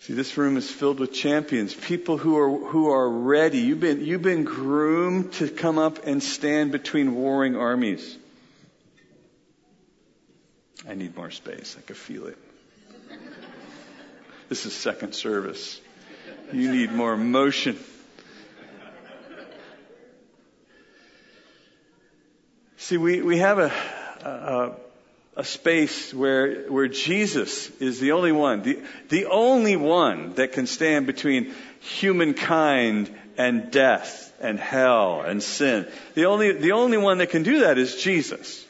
See, 0.00 0.12
this 0.12 0.36
room 0.36 0.56
is 0.56 0.70
filled 0.70 1.00
with 1.00 1.12
champions, 1.12 1.74
people 1.74 2.18
who 2.18 2.38
are, 2.38 2.50
who 2.50 2.90
are 2.90 3.08
ready. 3.08 3.58
You've 3.58 3.80
been, 3.80 4.04
you've 4.04 4.22
been 4.22 4.44
groomed 4.44 5.32
to 5.34 5.48
come 5.48 5.78
up 5.78 6.06
and 6.06 6.22
stand 6.22 6.70
between 6.70 7.14
warring 7.14 7.56
armies. 7.56 8.16
I 10.88 10.94
need 10.94 11.16
more 11.16 11.30
space. 11.30 11.76
I 11.78 11.82
can 11.82 11.96
feel 11.96 12.26
it. 12.26 12.38
This 14.48 14.64
is 14.64 14.72
second 14.72 15.14
service. 15.14 15.80
You 16.52 16.72
need 16.72 16.92
more 16.92 17.16
motion. 17.16 17.78
See, 22.78 22.96
we, 22.96 23.20
we 23.20 23.38
have 23.38 23.58
a, 23.58 23.70
a, 24.24 24.72
a 25.38 25.44
space 25.44 26.12
where, 26.12 26.64
where 26.64 26.88
Jesus 26.88 27.70
is 27.78 28.00
the 28.00 28.10
only 28.12 28.32
one, 28.32 28.62
the, 28.62 28.82
the 29.08 29.26
only 29.26 29.76
one 29.76 30.34
that 30.34 30.52
can 30.52 30.66
stand 30.66 31.06
between 31.06 31.54
humankind 31.78 33.16
and 33.38 33.70
death 33.70 34.34
and 34.40 34.58
hell 34.58 35.20
and 35.20 35.40
sin. 35.40 35.86
The 36.14 36.24
only, 36.24 36.52
the 36.52 36.72
only 36.72 36.98
one 36.98 37.18
that 37.18 37.30
can 37.30 37.44
do 37.44 37.60
that 37.60 37.78
is 37.78 38.02
Jesus. 38.02 38.66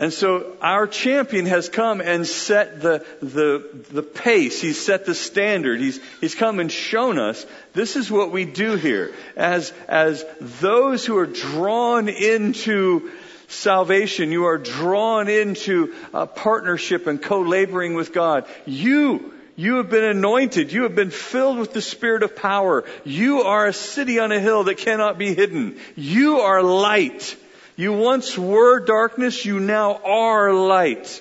And 0.00 0.12
so 0.12 0.56
our 0.60 0.88
champion 0.88 1.46
has 1.46 1.68
come 1.68 2.00
and 2.00 2.26
set 2.26 2.80
the, 2.80 3.06
the, 3.22 3.84
the 3.92 4.02
pace. 4.02 4.60
He's 4.60 4.84
set 4.84 5.06
the 5.06 5.14
standard. 5.14 5.78
He's, 5.78 6.00
he's 6.20 6.34
come 6.34 6.58
and 6.58 6.72
shown 6.72 7.20
us 7.20 7.46
this 7.72 7.94
is 7.94 8.10
what 8.10 8.32
we 8.32 8.44
do 8.44 8.74
here. 8.74 9.14
As, 9.36 9.72
as 9.86 10.24
those 10.40 11.06
who 11.06 11.16
are 11.18 11.26
drawn 11.26 12.08
into 12.08 13.12
salvation, 13.48 14.32
you 14.32 14.44
are 14.46 14.58
drawn 14.58 15.28
into 15.28 15.94
a 16.12 16.26
partnership 16.26 17.06
and 17.06 17.22
co-laboring 17.22 17.94
with 17.94 18.12
God. 18.12 18.46
You, 18.66 19.32
you 19.56 19.76
have 19.76 19.90
been 19.90 20.04
anointed. 20.04 20.72
You 20.72 20.82
have 20.84 20.94
been 20.94 21.10
filled 21.10 21.58
with 21.58 21.72
the 21.72 21.82
Spirit 21.82 22.22
of 22.22 22.36
power. 22.36 22.84
You 23.04 23.42
are 23.42 23.66
a 23.66 23.72
city 23.72 24.18
on 24.18 24.32
a 24.32 24.40
hill 24.40 24.64
that 24.64 24.78
cannot 24.78 25.18
be 25.18 25.34
hidden. 25.34 25.78
You 25.96 26.40
are 26.40 26.62
light. 26.62 27.36
You 27.76 27.92
once 27.92 28.38
were 28.38 28.80
darkness, 28.80 29.44
you 29.44 29.58
now 29.58 30.00
are 30.04 30.52
light. 30.52 31.20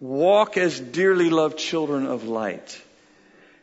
Walk 0.00 0.56
as 0.56 0.80
dearly 0.80 1.30
loved 1.30 1.58
children 1.58 2.06
of 2.06 2.24
light. 2.24 2.80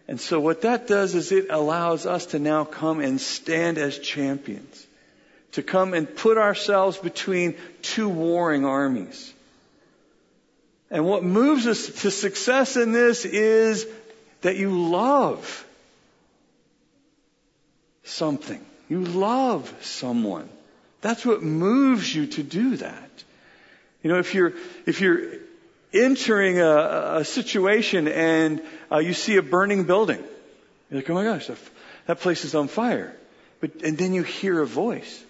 And 0.07 0.19
so 0.19 0.39
what 0.39 0.61
that 0.61 0.87
does 0.87 1.15
is 1.15 1.31
it 1.31 1.47
allows 1.49 2.05
us 2.05 2.27
to 2.27 2.39
now 2.39 2.65
come 2.65 2.99
and 2.99 3.19
stand 3.19 3.77
as 3.77 3.97
champions. 3.97 4.85
To 5.53 5.63
come 5.63 5.93
and 5.93 6.13
put 6.13 6.37
ourselves 6.37 6.97
between 6.97 7.55
two 7.81 8.09
warring 8.09 8.65
armies. 8.65 9.33
And 10.89 11.05
what 11.05 11.23
moves 11.23 11.65
us 11.67 11.87
to 12.01 12.11
success 12.11 12.77
in 12.77 12.91
this 12.91 13.25
is 13.25 13.87
that 14.41 14.57
you 14.57 14.69
love 14.89 15.65
something. 18.03 18.63
You 18.89 19.03
love 19.03 19.73
someone. 19.81 20.49
That's 21.01 21.25
what 21.25 21.41
moves 21.41 22.13
you 22.13 22.27
to 22.27 22.43
do 22.43 22.77
that. 22.77 23.23
You 24.03 24.11
know, 24.11 24.19
if 24.19 24.33
you're, 24.33 24.53
if 24.85 25.01
you're 25.01 25.39
entering 25.93 26.59
a, 26.59 27.17
a 27.17 27.25
situation 27.25 28.07
and 28.07 28.61
uh, 28.91 28.97
you 28.97 29.13
see 29.13 29.37
a 29.37 29.41
burning 29.41 29.85
building, 29.85 30.23
you're 30.89 30.99
like, 30.99 31.09
oh 31.09 31.13
my 31.13 31.23
gosh, 31.23 31.49
that 32.05 32.19
place 32.19 32.45
is 32.45 32.53
on 32.53 32.67
fire. 32.67 33.15
But, 33.61 33.81
and 33.83 33.97
then 33.97 34.13
you 34.13 34.23
hear 34.23 34.61
a 34.61 34.67
voice. 34.67 35.23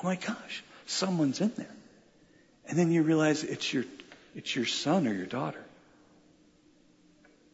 Oh 0.00 0.06
my 0.06 0.16
gosh, 0.16 0.64
someone's 0.86 1.40
in 1.40 1.52
there. 1.56 1.74
And 2.68 2.78
then 2.78 2.90
you 2.90 3.02
realize 3.02 3.44
it's 3.44 3.72
your, 3.72 3.84
it's 4.34 4.54
your 4.54 4.66
son 4.66 5.06
or 5.06 5.12
your 5.12 5.26
daughter. 5.26 5.62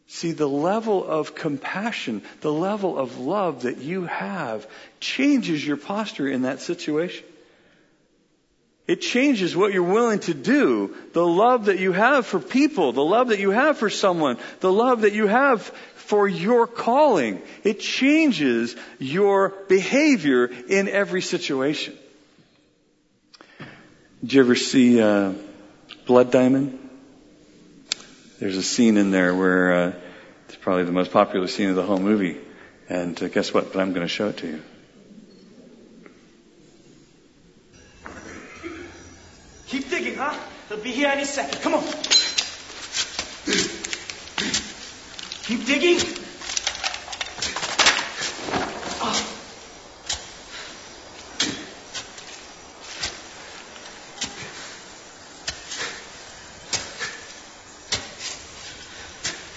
See, 0.07 0.31
the 0.31 0.47
level 0.47 1.05
of 1.05 1.35
compassion, 1.35 2.21
the 2.39 2.51
level 2.51 2.97
of 2.97 3.19
love 3.19 3.63
that 3.63 3.79
you 3.79 4.05
have 4.05 4.65
changes 5.01 5.65
your 5.65 5.75
posture 5.75 6.29
in 6.29 6.43
that 6.43 6.61
situation. 6.61 7.25
It 8.87 9.01
changes 9.01 9.53
what 9.53 9.73
you're 9.73 9.83
willing 9.83 10.19
to 10.19 10.33
do. 10.33 10.95
The 11.11 11.25
love 11.25 11.65
that 11.65 11.79
you 11.79 11.91
have 11.91 12.25
for 12.25 12.39
people, 12.39 12.93
the 12.93 13.03
love 13.03 13.29
that 13.29 13.39
you 13.39 13.51
have 13.51 13.77
for 13.77 13.89
someone, 13.89 14.37
the 14.61 14.71
love 14.71 15.01
that 15.01 15.11
you 15.11 15.27
have 15.27 15.63
for 15.95 16.25
your 16.25 16.67
calling. 16.67 17.41
It 17.65 17.81
changes 17.81 18.77
your 18.97 19.49
behavior 19.67 20.45
in 20.45 20.87
every 20.87 21.21
situation. 21.21 21.97
Did 24.21 24.33
you 24.33 24.41
ever 24.41 24.55
see 24.55 24.99
uh, 24.99 25.33
Blood 26.07 26.31
Diamond? 26.31 26.79
There's 28.39 28.57
a 28.57 28.63
scene 28.63 28.97
in 28.97 29.11
there 29.11 29.35
where 29.35 29.73
uh, 29.73 29.93
it's 30.47 30.55
probably 30.55 30.85
the 30.85 30.91
most 30.91 31.11
popular 31.11 31.45
scene 31.47 31.69
of 31.69 31.75
the 31.75 31.83
whole 31.83 31.99
movie. 31.99 32.37
And 32.89 33.21
uh, 33.21 33.27
guess 33.27 33.53
what? 33.53 33.71
But 33.71 33.79
I'm 33.79 33.93
going 33.93 34.05
to 34.05 34.07
show 34.07 34.29
it 34.29 34.37
to 34.37 34.47
you. 34.47 34.63
Keep 39.67 39.89
digging, 39.91 40.15
huh? 40.15 40.35
They'll 40.69 40.79
be 40.79 40.91
here 40.91 41.09
any 41.09 41.25
second. 41.25 41.61
Come 41.61 41.75
on. 41.75 41.83
Keep 45.43 45.65
digging. 45.65 46.26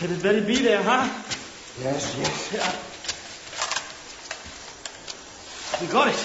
It 0.02 0.22
better 0.22 0.40
be 0.40 0.56
there, 0.56 0.82
huh? 0.82 1.06
Yes, 1.78 2.16
yes. 2.18 2.52
Yeah. 2.54 2.72
We 5.80 5.86
got 5.92 6.08
it. 6.08 6.16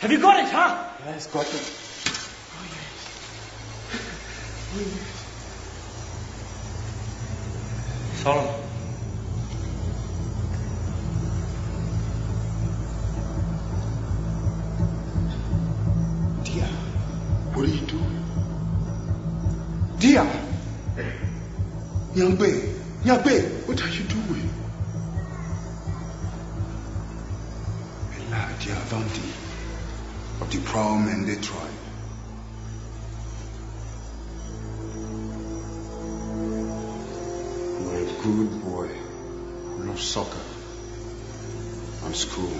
Have 0.00 0.10
you 0.10 0.18
got 0.18 0.40
it, 0.40 0.50
huh? 0.50 0.84
Yes, 1.06 1.26
got 1.28 1.46
it. 1.46 1.72
Oh, 2.50 2.64
yes. 2.74 2.90
Oh, 4.74 4.80
yes. 4.80 4.98
Solomon. 8.22 8.54
Dia, 16.42 16.66
what 17.54 17.64
are 17.64 17.68
you 17.68 17.86
doing? 17.86 18.24
Dia! 20.00 20.41
Young 22.14 22.36
Bay, 22.36 22.60
what 23.64 23.82
are 23.82 23.88
you 23.88 24.04
doing? 24.04 24.50
Elijah 28.20 28.72
Avanti 28.72 29.32
of 30.42 30.50
the 30.50 30.60
proud 30.60 31.06
Mende 31.06 31.42
tribe. 31.42 31.70
You 37.80 37.88
are 37.88 37.96
a 37.96 38.04
good 38.22 38.62
boy 38.62 38.88
who 38.88 39.84
loves 39.84 40.04
soccer 40.04 40.38
and 42.04 42.14
school. 42.14 42.51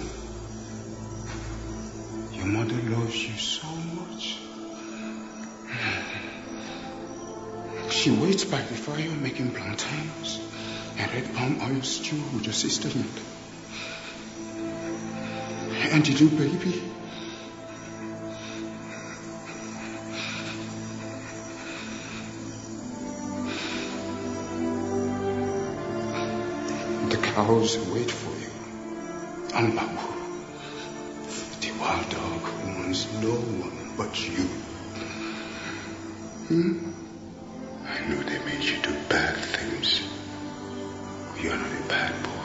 She 8.03 8.11
waits 8.11 8.45
by 8.45 8.61
the 8.61 8.75
fire 8.75 9.09
making 9.11 9.53
plantains 9.53 10.41
and 10.99 11.13
red 11.15 11.33
palm 11.37 11.61
oil 11.63 11.83
stew 11.83 12.21
with 12.35 12.43
your 12.43 12.53
sister 12.53 12.89
in 12.89 13.05
it. 13.05 13.23
And 15.93 16.09
you 16.09 16.15
do, 16.17 16.29
baby? 16.31 16.83
The 27.09 27.19
cows 27.19 27.79
wait 27.95 28.11
for 28.11 28.35
you. 28.37 28.51
And 29.55 29.77
Babu, 29.77 30.09
the 31.61 31.71
wild 31.79 32.09
dog 32.11 32.43
wants 32.67 33.07
no 33.23 33.35
one 33.63 33.95
but 33.97 34.29
you. 34.29 34.49
Hmm? 36.49 37.02
I 37.95 38.07
know 38.09 38.23
they 38.23 38.39
made 38.47 38.65
you 38.65 38.81
do 38.81 38.95
bad 39.09 39.37
things. 39.37 40.01
You're 41.43 41.57
not 41.57 41.71
a 41.71 41.89
bad 41.89 42.23
boy. 42.23 42.42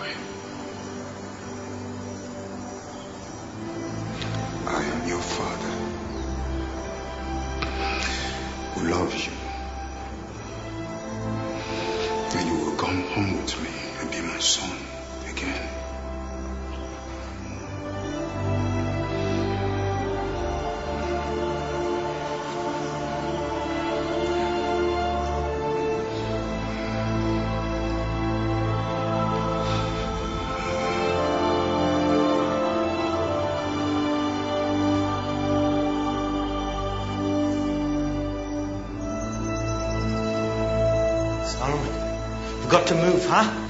To 42.88 42.96
move, 42.96 43.26
huh? 43.26 43.68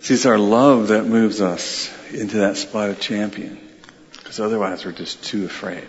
See, 0.00 0.14
it's 0.14 0.26
our 0.26 0.38
love 0.38 0.88
that 0.88 1.06
moves 1.06 1.40
us 1.40 1.90
into 2.12 2.38
that 2.38 2.56
spot 2.58 2.90
of 2.90 3.00
champion. 3.00 3.58
Because 4.12 4.40
otherwise 4.40 4.84
we're 4.84 4.92
just 4.92 5.24
too 5.24 5.46
afraid. 5.46 5.88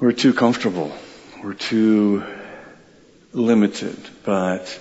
We're 0.00 0.12
too 0.12 0.34
comfortable. 0.34 0.92
We're 1.42 1.54
too 1.54 2.24
limited. 3.32 3.98
But 4.22 4.78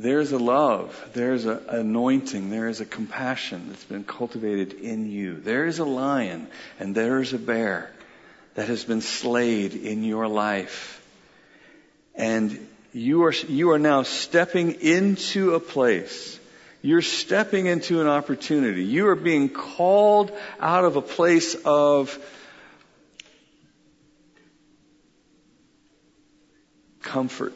there's 0.00 0.32
a 0.32 0.38
love, 0.38 1.10
there's 1.12 1.44
an 1.44 1.60
anointing, 1.68 2.48
there 2.48 2.68
is 2.68 2.80
a 2.80 2.86
compassion 2.86 3.66
that's 3.68 3.84
been 3.84 4.04
cultivated 4.04 4.72
in 4.72 5.10
you. 5.10 5.38
There 5.38 5.66
is 5.66 5.78
a 5.78 5.84
lion 5.84 6.46
and 6.78 6.94
there 6.94 7.20
is 7.20 7.34
a 7.34 7.38
bear 7.38 7.90
that 8.54 8.68
has 8.68 8.82
been 8.82 9.02
slayed 9.02 9.74
in 9.74 10.02
your 10.02 10.26
life. 10.26 11.04
And 12.14 12.66
you 12.94 13.24
are, 13.24 13.32
you 13.32 13.72
are 13.72 13.78
now 13.78 14.02
stepping 14.02 14.72
into 14.80 15.54
a 15.54 15.60
place. 15.60 16.38
You're 16.80 17.02
stepping 17.02 17.66
into 17.66 18.00
an 18.00 18.06
opportunity. 18.06 18.84
You 18.84 19.08
are 19.08 19.16
being 19.16 19.50
called 19.50 20.32
out 20.58 20.86
of 20.86 20.96
a 20.96 21.02
place 21.02 21.54
of 21.54 22.18
comfort. 27.02 27.52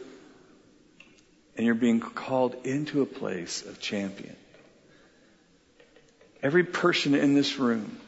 And 1.57 1.67
you're 1.67 1.75
being 1.75 2.01
called 2.01 2.57
into 2.65 3.03
a 3.03 3.07
place 3.07 3.65
of 3.65 3.81
champion. 3.81 4.37
Every 6.43 6.65
person 6.65 7.15
in 7.15 7.35
this 7.35 7.59
room, 7.59 7.99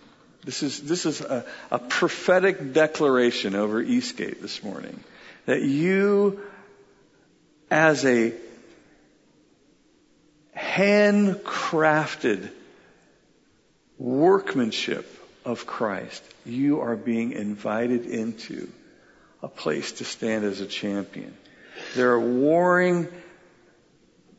this 0.45 0.63
is, 0.63 0.81
this 0.81 1.07
is 1.07 1.21
a, 1.21 1.45
a 1.71 1.79
prophetic 1.79 2.73
declaration 2.73 3.55
over 3.55 3.81
Eastgate 3.81 4.43
this 4.43 4.63
morning. 4.63 4.99
That 5.47 5.63
you, 5.63 6.41
as 7.71 8.05
a 8.05 8.35
handcrafted 10.57 12.51
workmanship 13.99 15.07
of 15.45 15.67
Christ, 15.67 16.23
you 16.45 16.81
are 16.81 16.97
being 16.97 17.33
invited 17.33 18.07
into 18.07 18.69
a 19.43 19.49
place 19.49 19.93
to 19.93 20.05
stand 20.05 20.45
as 20.45 20.61
a 20.61 20.67
champion. 20.67 21.37
There 21.95 22.13
are 22.13 22.21
warring 22.21 23.09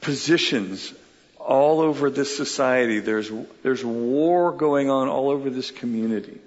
positions 0.01 0.93
all 1.37 1.79
over 1.79 2.09
this 2.09 2.35
society. 2.35 2.99
There's, 2.99 3.31
there's 3.63 3.83
war 3.83 4.51
going 4.51 4.89
on 4.89 5.07
all 5.07 5.29
over 5.29 5.49
this 5.49 5.71
community. 5.71 6.39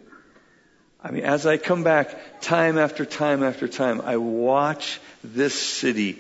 I 1.03 1.11
mean, 1.11 1.25
as 1.25 1.47
I 1.47 1.57
come 1.57 1.83
back 1.83 2.41
time 2.43 2.77
after 2.77 3.07
time 3.07 3.43
after 3.43 3.67
time, 3.67 4.03
I 4.03 4.19
watch 4.19 5.01
this 5.25 5.55
city 5.55 6.19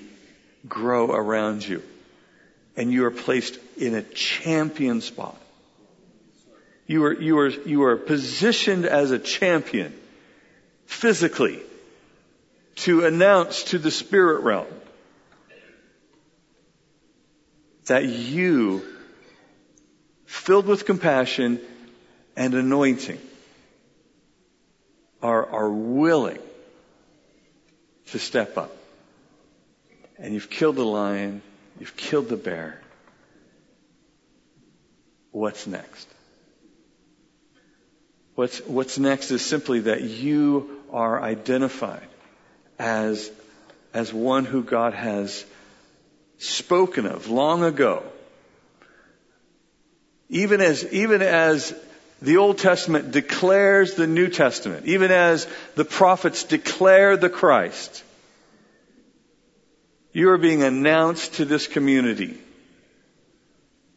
grow 0.67 1.11
around 1.11 1.67
you. 1.67 1.83
And 2.77 2.91
you 2.91 3.05
are 3.05 3.11
placed 3.11 3.59
in 3.77 3.95
a 3.95 4.03
champion 4.03 5.03
spot. 5.03 5.37
You 6.87 7.05
are, 7.05 7.13
you 7.13 7.39
are, 7.39 7.49
you 7.49 7.83
are 7.85 7.97
positioned 7.97 8.87
as 8.87 9.11
a 9.11 9.19
champion 9.19 9.93
physically 10.87 11.61
to 12.77 13.05
announce 13.05 13.65
to 13.65 13.79
the 13.79 13.91
spirit 13.91 14.43
realm 14.43 14.67
that 17.91 18.05
you, 18.05 18.85
filled 20.25 20.67
with 20.67 20.87
compassion 20.87 21.59
and 22.37 22.55
anointing, 22.55 23.19
are, 25.21 25.45
are 25.45 25.69
willing 25.69 26.39
to 28.13 28.19
step 28.21 28.57
up. 28.57 28.71
And 30.19 30.33
you've 30.33 30.49
killed 30.49 30.77
the 30.77 30.85
lion, 30.85 31.43
you've 31.81 31.97
killed 31.97 32.29
the 32.29 32.37
bear. 32.37 32.81
What's 35.33 35.67
next? 35.67 36.07
What's, 38.37 38.61
what's 38.61 39.01
next 39.01 39.33
is 39.33 39.45
simply 39.45 39.81
that 39.81 40.03
you 40.03 40.81
are 40.93 41.21
identified 41.21 42.07
as, 42.79 43.33
as 43.93 44.15
one 44.15 44.45
who 44.45 44.63
God 44.63 44.95
has 44.95 45.45
spoken 46.41 47.07
of 47.07 47.29
long 47.29 47.63
ago. 47.63 48.03
Even 50.29 50.61
as, 50.61 50.85
even 50.93 51.23
as 51.23 51.75
the 52.23 52.39
Old 52.39 52.59
Testament 52.59 53.13
declares 53.13 53.95
the 53.95 54.07
New 54.07 54.29
Testament, 54.29 54.87
even 54.87 55.11
as 55.11 55.47
the 55.75 55.85
prophets 55.85 56.45
declare 56.45 57.17
the 57.17 57.31
Christ, 57.31 58.05
you 60.13 60.31
are 60.31 60.39
being 60.39 60.63
announced 60.63 61.35
to 61.35 61.45
this 61.45 61.67
community 61.67 62.39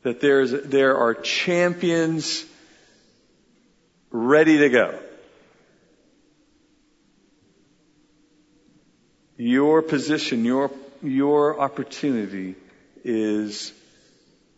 that 0.03 0.19
there's, 0.19 0.51
there 0.51 0.97
are 0.97 1.13
champions 1.13 2.43
ready 4.11 4.57
to 4.57 4.69
go. 4.69 4.99
Your 9.37 9.81
position, 9.81 10.45
your, 10.45 10.69
your 11.03 11.59
opportunity 11.59 12.55
is 13.03 13.73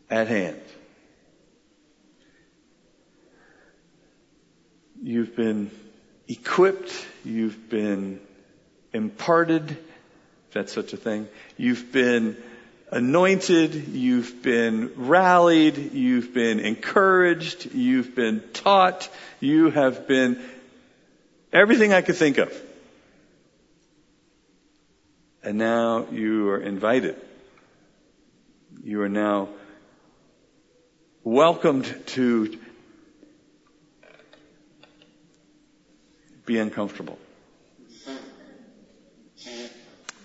at 0.10 0.28
hand. 0.28 0.62
You've 5.02 5.36
been 5.36 5.72
equipped, 6.28 7.06
you've 7.24 7.70
been 7.70 8.20
imparted, 8.94 9.72
if 9.72 10.54
that's 10.54 10.74
such 10.74 10.94
a 10.94 10.98
thing. 10.98 11.28
You've 11.58 11.92
been 11.92 12.38
anointed, 12.92 13.76
you've 13.90 14.42
been 14.42 14.92
rallied, 14.96 15.94
you've 15.94 16.34
been 16.34 16.60
encouraged, 16.60 17.74
you've 17.74 18.16
been 18.16 18.42
taught, 18.54 19.10
you 19.40 19.70
have 19.70 20.08
been 20.08 20.42
everything 21.52 21.94
I 21.94 22.02
could 22.02 22.16
think 22.16 22.38
of. 22.38 22.54
And 25.46 25.60
now 25.60 26.08
you 26.12 26.50
are 26.50 26.58
invited. 26.58 27.22
You 28.84 29.04
are 29.04 29.10
now 29.10 29.50
welcomed 31.24 31.86
to 32.08 32.58
be 36.48 36.58
uncomfortable. 36.58 37.20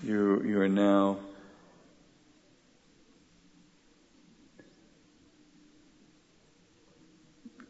You, 0.03 0.43
you 0.43 0.59
are 0.63 0.69
now 0.71 1.19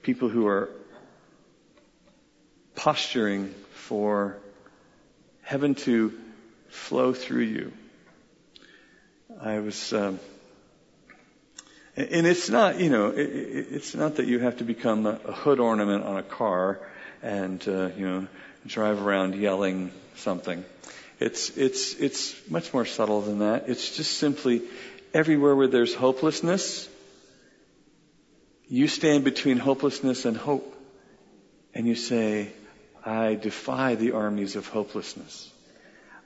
people 0.02 0.28
who 0.28 0.46
are 0.46 0.70
posturing 2.76 3.48
for 3.72 4.36
heaven 5.42 5.74
to 5.74 6.16
flow 6.70 7.12
through 7.12 7.42
you. 7.42 7.72
I 9.40 9.58
was, 9.60 9.92
um, 9.92 10.18
and 11.96 12.26
it's 12.26 12.48
not, 12.48 12.80
you 12.80 12.90
know, 12.90 13.10
it, 13.10 13.18
it's 13.20 13.94
not 13.94 14.16
that 14.16 14.26
you 14.26 14.38
have 14.40 14.58
to 14.58 14.64
become 14.64 15.06
a, 15.06 15.14
hood 15.14 15.60
ornament 15.60 16.04
on 16.04 16.16
a 16.16 16.22
car 16.22 16.80
and, 17.22 17.66
uh, 17.68 17.90
you 17.96 18.08
know, 18.08 18.26
drive 18.66 19.04
around 19.04 19.34
yelling 19.34 19.92
something. 20.16 20.64
It's, 21.18 21.56
it's, 21.56 21.94
it's 21.94 22.34
much 22.50 22.72
more 22.72 22.86
subtle 22.86 23.20
than 23.20 23.40
that. 23.40 23.68
It's 23.68 23.96
just 23.96 24.18
simply 24.18 24.62
everywhere 25.12 25.54
where 25.54 25.68
there's 25.68 25.94
hopelessness, 25.94 26.88
you 28.68 28.88
stand 28.88 29.24
between 29.24 29.58
hopelessness 29.58 30.24
and 30.24 30.36
hope. 30.36 30.76
And 31.74 31.86
you 31.86 31.94
say, 31.94 32.52
I 33.04 33.34
defy 33.34 33.94
the 33.94 34.12
armies 34.12 34.56
of 34.56 34.66
hopelessness. 34.66 35.50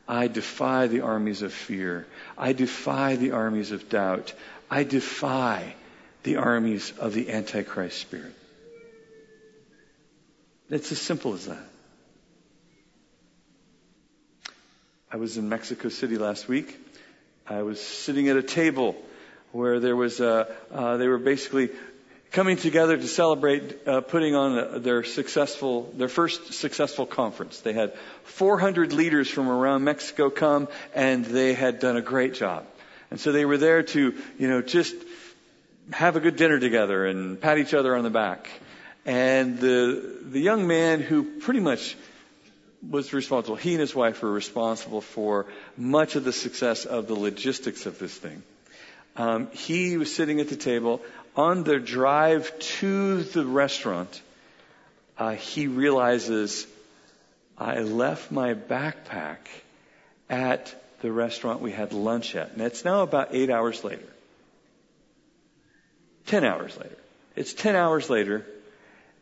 I 0.07 0.29
defy 0.29 0.87
the 0.87 1.01
armies 1.01 1.43
of 1.43 1.53
fear. 1.53 2.07
I 2.37 2.53
defy 2.53 3.17
the 3.17 3.33
armies 3.33 3.71
of 3.73 3.89
doubt. 3.89 4.35
I 4.71 4.85
defy 4.85 5.75
the 6.23 6.37
armies 6.37 6.93
of 6.99 7.15
the 7.15 7.31
Antichrist 7.31 7.99
spirit. 7.99 8.35
It's 10.71 10.93
as 10.93 11.01
simple 11.01 11.35
as 11.35 11.47
that. 11.47 11.67
I 15.11 15.17
was 15.17 15.37
in 15.37 15.49
Mexico 15.49 15.91
City 15.91 16.19
last 16.19 16.49
week. 16.49 16.77
I 17.47 17.63
was 17.63 17.81
sitting 17.81 18.29
at 18.29 18.37
a 18.37 18.43
table 18.43 18.97
where 19.53 19.79
there 19.79 19.95
was 19.95 20.19
a, 20.21 20.53
uh, 20.73 20.97
they 20.97 21.07
were 21.07 21.19
basically 21.19 21.71
coming 22.35 22.57
together 22.57 22.97
to 22.97 23.07
celebrate 23.07 23.87
uh, 23.87 24.01
putting 24.01 24.35
on 24.35 24.83
their 24.83 25.05
successful, 25.05 25.93
their 25.97 26.09
first 26.09 26.53
successful 26.53 27.07
conference. 27.07 27.61
They 27.61 27.73
had 27.73 27.95
400 28.25 28.93
leaders 28.93 29.31
from 29.31 29.49
around 29.49 29.85
Mexico 29.85 30.31
come, 30.31 30.67
and 30.97 31.25
they 31.25 31.55
had 31.55 31.79
done 31.79 31.97
a 31.97 32.03
great 32.03 32.35
job. 32.35 32.67
And 33.13 33.21
so 33.21 33.31
they 33.31 33.45
were 33.45 33.57
there 33.57 33.85
to, 33.85 34.15
you 34.37 34.49
know, 34.49 34.63
just 34.63 34.97
have 35.93 36.17
a 36.17 36.21
good 36.21 36.35
dinner 36.35 36.59
together 36.59 37.07
and 37.07 37.41
pat 37.41 37.59
each 37.59 37.73
other 37.73 37.95
on 37.95 38.03
the 38.03 38.11
back. 38.11 38.51
And 39.07 39.61
the 39.61 40.19
the 40.23 40.41
young 40.41 40.67
man 40.67 41.03
who 41.03 41.39
pretty 41.39 41.61
much 41.61 41.97
was 42.91 43.13
responsible, 43.13 43.55
he 43.55 43.73
and 43.73 43.81
his 43.81 43.95
wife 43.95 44.23
were 44.23 44.33
responsible 44.33 45.03
for 45.03 45.47
much 45.77 46.17
of 46.17 46.25
the 46.25 46.33
success 46.33 46.85
of 46.85 47.07
the 47.07 47.15
logistics 47.15 47.87
of 47.87 48.01
this 48.01 48.17
thing. 48.17 48.43
Um, 49.17 49.49
he 49.53 49.97
was 49.97 50.13
sitting 50.13 50.41
at 50.41 50.49
the 50.49 50.57
table. 50.57 51.01
On 51.37 51.65
the 51.65 51.81
drive 51.81 52.57
to 52.79 53.23
the 53.23 53.45
restaurant, 53.45 54.23
uh, 55.19 55.33
he 55.33 55.67
realizes 55.67 56.67
I 57.59 57.81
left 57.81 58.31
my 58.31 58.55
backpack 58.55 59.39
at 60.31 60.75
the 61.01 61.11
restaurant 61.11 61.61
we 61.61 61.73
had 61.73 61.93
lunch 61.93 62.37
at. 62.37 62.53
And 62.53 62.63
it's 62.63 62.85
now 62.85 63.03
about 63.03 63.35
eight 63.35 63.51
hours 63.51 63.83
later. 63.83 64.07
Ten 66.27 66.45
hours 66.45 66.77
later. 66.77 66.97
It's 67.37 67.53
ten 67.53 67.75
hours 67.75 68.09
later, 68.09 68.47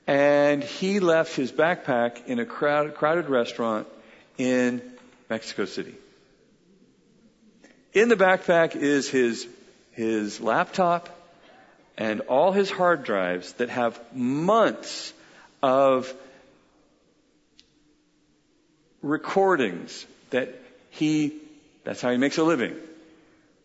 and 0.07 0.63
he 0.63 1.01
left 1.01 1.35
his 1.35 1.51
backpack 1.51 2.27
in 2.27 2.39
a 2.39 2.47
crowd, 2.47 2.95
crowded 2.95 3.29
restaurant 3.31 3.89
in 4.37 4.83
Mexico 5.31 5.65
City. 5.65 5.95
In 7.95 8.09
the 8.09 8.17
backpack 8.17 8.77
is 8.77 9.09
his, 9.09 9.47
his 9.93 10.41
laptop 10.41 11.09
and 11.97 12.21
all 12.23 12.53
his 12.53 12.71
hard 12.71 13.05
drives 13.05 13.53
that 13.55 13.69
have 13.69 14.01
months 14.15 15.13
of 15.63 16.13
recordings 19.03 20.07
that 20.31 20.55
he, 20.91 21.35
that's 21.85 22.01
how 22.01 22.11
he 22.11 22.17
makes 22.17 22.39
a 22.39 22.45
living. 22.45 22.77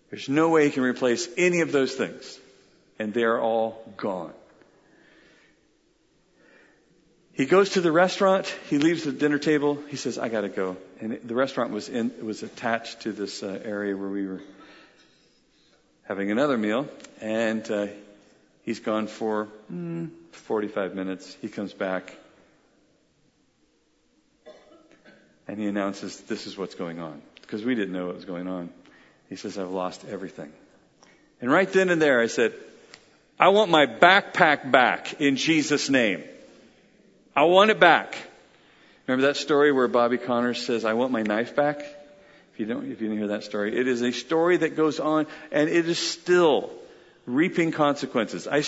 There's 0.10 0.30
no 0.30 0.50
way 0.50 0.66
he 0.66 0.72
can 0.72 0.84
replace 0.84 1.28
any 1.38 1.62
of 1.62 1.72
those 1.72 1.94
things. 1.94 2.40
And 3.00 3.14
they're 3.14 3.40
all 3.40 3.84
gone. 3.98 4.34
He 7.34 7.46
goes 7.46 7.72
to 7.72 7.82
the 7.82 7.92
restaurant. 7.92 8.48
He 8.68 8.80
leaves 8.80 9.04
the 9.04 9.12
dinner 9.12 9.38
table. 9.38 9.78
He 9.90 9.96
says, 9.96 10.18
"I 10.18 10.28
got 10.28 10.42
to 10.42 10.50
go." 10.50 10.76
And 11.00 11.20
the 11.24 11.36
restaurant 11.36 11.72
was 11.72 11.88
in 11.88 12.12
was 12.26 12.42
attached 12.42 13.02
to 13.02 13.12
this 13.12 13.44
uh, 13.44 13.62
area 13.64 13.96
where 13.96 14.10
we 14.10 14.26
were 14.26 14.42
having 16.06 16.32
another 16.32 16.58
meal, 16.58 16.88
and 17.22 17.70
uh, 17.70 17.88
he's 18.68 18.82
gone 18.82 19.08
for 19.08 19.48
mm, 19.74 20.12
45 20.32 20.94
minutes. 20.94 21.36
He 21.42 21.48
comes 21.48 21.74
back, 21.74 22.16
and 25.48 25.58
he 25.58 25.66
announces, 25.66 26.20
"This 26.22 26.46
is 26.46 26.56
what's 26.56 26.76
going 26.76 27.00
on," 27.00 27.22
because 27.42 27.64
we 27.64 27.74
didn't 27.74 27.94
know 27.94 28.08
what 28.08 28.16
was 28.16 28.26
going 28.26 28.48
on. 28.48 28.70
He 29.30 29.38
says, 29.38 29.58
"I've 29.58 29.72
lost 29.72 30.06
everything." 30.08 30.52
And 31.42 31.50
right 31.50 31.72
then 31.72 31.90
and 31.90 32.02
there, 32.02 32.20
I 32.20 32.28
said, 32.28 32.54
"I 33.40 33.48
want 33.50 33.72
my 33.72 33.88
backpack 33.88 34.70
back 34.70 35.20
in 35.20 35.38
Jesus' 35.38 35.90
name." 35.90 36.24
I 37.36 37.44
want 37.44 37.70
it 37.70 37.80
back. 37.80 38.18
Remember 39.06 39.28
that 39.28 39.38
story 39.38 39.72
where 39.72 39.88
Bobby 39.88 40.18
Connors 40.18 40.66
says, 40.66 40.86
I 40.86 40.94
want 40.94 41.12
my 41.12 41.22
knife 41.22 41.56
back? 41.56 41.82
If 42.52 42.60
you 42.60 42.66
don't, 42.66 42.92
if 42.92 43.00
you 43.00 43.08
didn't 43.08 43.20
hear 43.20 43.28
that 43.28 43.44
story, 43.44 43.78
it 43.78 43.88
is 43.88 44.02
a 44.02 44.12
story 44.12 44.58
that 44.58 44.76
goes 44.76 45.00
on 45.00 45.28
and 45.52 45.70
it 45.70 45.88
is 45.88 46.00
still 46.00 46.72
reaping 47.28 47.72
consequences. 47.72 48.48
I, 48.48 48.64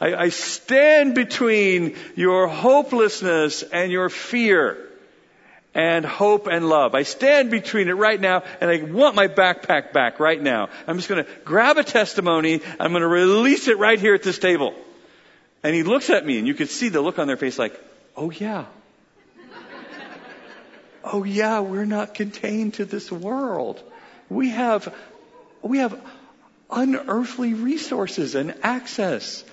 I, 0.00 0.14
I 0.14 0.28
stand 0.30 1.14
between 1.14 1.94
your 2.16 2.48
hopelessness 2.48 3.62
and 3.62 3.92
your 3.92 4.08
fear 4.08 4.88
and 5.74 6.04
hope 6.04 6.48
and 6.48 6.68
love. 6.68 6.94
I 6.94 7.02
stand 7.02 7.50
between 7.50 7.88
it 7.88 7.92
right 7.92 8.20
now 8.20 8.42
and 8.60 8.70
I 8.70 8.82
want 8.82 9.14
my 9.14 9.28
backpack 9.28 9.92
back 9.92 10.18
right 10.18 10.40
now. 10.40 10.70
I'm 10.86 10.96
just 10.96 11.08
going 11.08 11.22
to 11.22 11.30
grab 11.44 11.76
a 11.76 11.84
testimony. 11.84 12.62
I'm 12.80 12.90
going 12.92 13.02
to 13.02 13.08
release 13.08 13.68
it 13.68 13.78
right 13.78 14.00
here 14.00 14.14
at 14.14 14.22
this 14.22 14.38
table. 14.38 14.74
And 15.62 15.74
he 15.74 15.82
looks 15.82 16.08
at 16.08 16.24
me 16.24 16.38
and 16.38 16.46
you 16.48 16.54
could 16.54 16.70
see 16.70 16.88
the 16.88 17.02
look 17.02 17.18
on 17.18 17.26
their 17.26 17.36
face 17.36 17.58
like, 17.58 17.78
Oh 18.16 18.30
yeah. 18.30 18.64
oh 21.04 21.24
yeah, 21.24 21.60
we're 21.60 21.84
not 21.84 22.14
contained 22.14 22.74
to 22.74 22.84
this 22.86 23.12
world. 23.12 23.82
We 24.30 24.48
have, 24.48 24.92
we 25.62 25.78
have 25.78 26.00
unearthly 26.70 27.54
resources 27.54 28.34
and 28.34 28.54
access. 28.62 29.44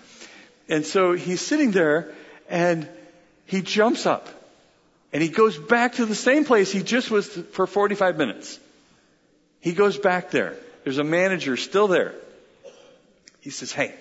And 0.67 0.85
so 0.85 1.13
he's 1.13 1.41
sitting 1.41 1.71
there 1.71 2.13
and 2.49 2.87
he 3.45 3.61
jumps 3.61 4.05
up 4.05 4.27
and 5.13 5.21
he 5.21 5.29
goes 5.29 5.57
back 5.57 5.93
to 5.93 6.05
the 6.05 6.15
same 6.15 6.45
place 6.45 6.71
he 6.71 6.83
just 6.83 7.09
was 7.09 7.27
for 7.27 7.67
45 7.67 8.17
minutes. 8.17 8.59
He 9.61 9.73
goes 9.73 9.97
back 9.97 10.31
there. 10.31 10.55
There's 10.83 10.97
a 10.97 11.03
manager 11.03 11.57
still 11.57 11.87
there. 11.87 12.13
He 13.41 13.49
says, 13.49 13.71
Hey, 13.71 13.93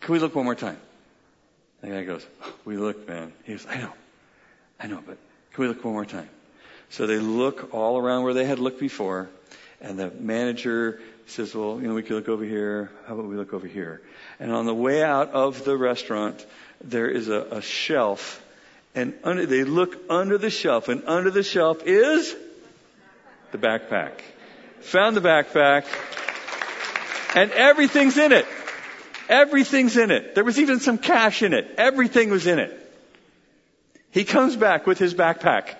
can 0.00 0.12
we 0.12 0.18
look 0.18 0.34
one 0.34 0.44
more 0.44 0.54
time? 0.54 0.78
The 1.80 1.88
guy 1.88 2.04
goes, 2.04 2.24
we 2.64 2.76
look, 2.76 3.08
man. 3.08 3.32
He 3.44 3.52
goes, 3.52 3.66
I 3.68 3.78
know. 3.78 3.92
I 4.80 4.86
know, 4.86 5.02
but 5.04 5.18
can 5.52 5.62
we 5.62 5.68
look 5.68 5.84
one 5.84 5.94
more 5.94 6.06
time? 6.06 6.28
So 6.90 7.06
they 7.06 7.18
look 7.18 7.74
all 7.74 7.98
around 7.98 8.22
where 8.22 8.34
they 8.34 8.44
had 8.44 8.58
looked 8.58 8.78
before, 8.78 9.28
and 9.82 9.98
the 9.98 10.10
manager 10.10 11.00
says, 11.26 11.54
well, 11.54 11.80
you 11.80 11.88
know, 11.88 11.94
we 11.94 12.02
could 12.02 12.16
look 12.16 12.28
over 12.28 12.44
here. 12.44 12.90
How 13.06 13.14
about 13.14 13.26
we 13.26 13.36
look 13.36 13.52
over 13.52 13.66
here? 13.66 14.00
And 14.38 14.52
on 14.52 14.66
the 14.66 14.74
way 14.74 15.02
out 15.02 15.30
of 15.30 15.64
the 15.64 15.76
restaurant, 15.76 16.44
there 16.82 17.08
is 17.08 17.28
a, 17.28 17.40
a 17.50 17.62
shelf, 17.62 18.42
and 18.94 19.14
under, 19.24 19.46
they 19.46 19.64
look 19.64 19.96
under 20.08 20.38
the 20.38 20.50
shelf, 20.50 20.88
and 20.88 21.04
under 21.06 21.30
the 21.30 21.42
shelf 21.42 21.82
is 21.84 22.34
the 23.50 23.58
backpack. 23.58 24.12
Found 24.80 25.16
the 25.16 25.20
backpack, 25.20 25.84
and 27.34 27.50
everything's 27.52 28.18
in 28.18 28.32
it. 28.32 28.46
Everything's 29.28 29.96
in 29.96 30.10
it. 30.10 30.34
There 30.34 30.44
was 30.44 30.58
even 30.58 30.80
some 30.80 30.98
cash 30.98 31.42
in 31.42 31.54
it. 31.54 31.74
Everything 31.78 32.30
was 32.30 32.46
in 32.46 32.58
it. 32.58 32.78
He 34.10 34.24
comes 34.24 34.56
back 34.56 34.86
with 34.86 34.98
his 34.98 35.14
backpack. 35.14 35.74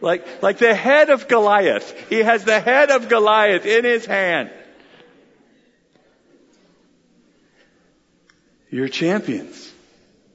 Like, 0.00 0.42
like 0.42 0.58
the 0.58 0.74
head 0.74 1.10
of 1.10 1.28
Goliath. 1.28 2.08
He 2.08 2.18
has 2.18 2.44
the 2.44 2.60
head 2.60 2.90
of 2.90 3.08
Goliath 3.08 3.66
in 3.66 3.84
his 3.84 4.04
hand. 4.06 4.50
You're 8.70 8.88
champions. 8.88 9.72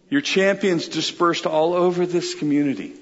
You're 0.09 0.21
champions 0.21 0.87
dispersed 0.87 1.45
all 1.45 1.73
over 1.73 2.05
this 2.05 2.35
community. 2.35 2.93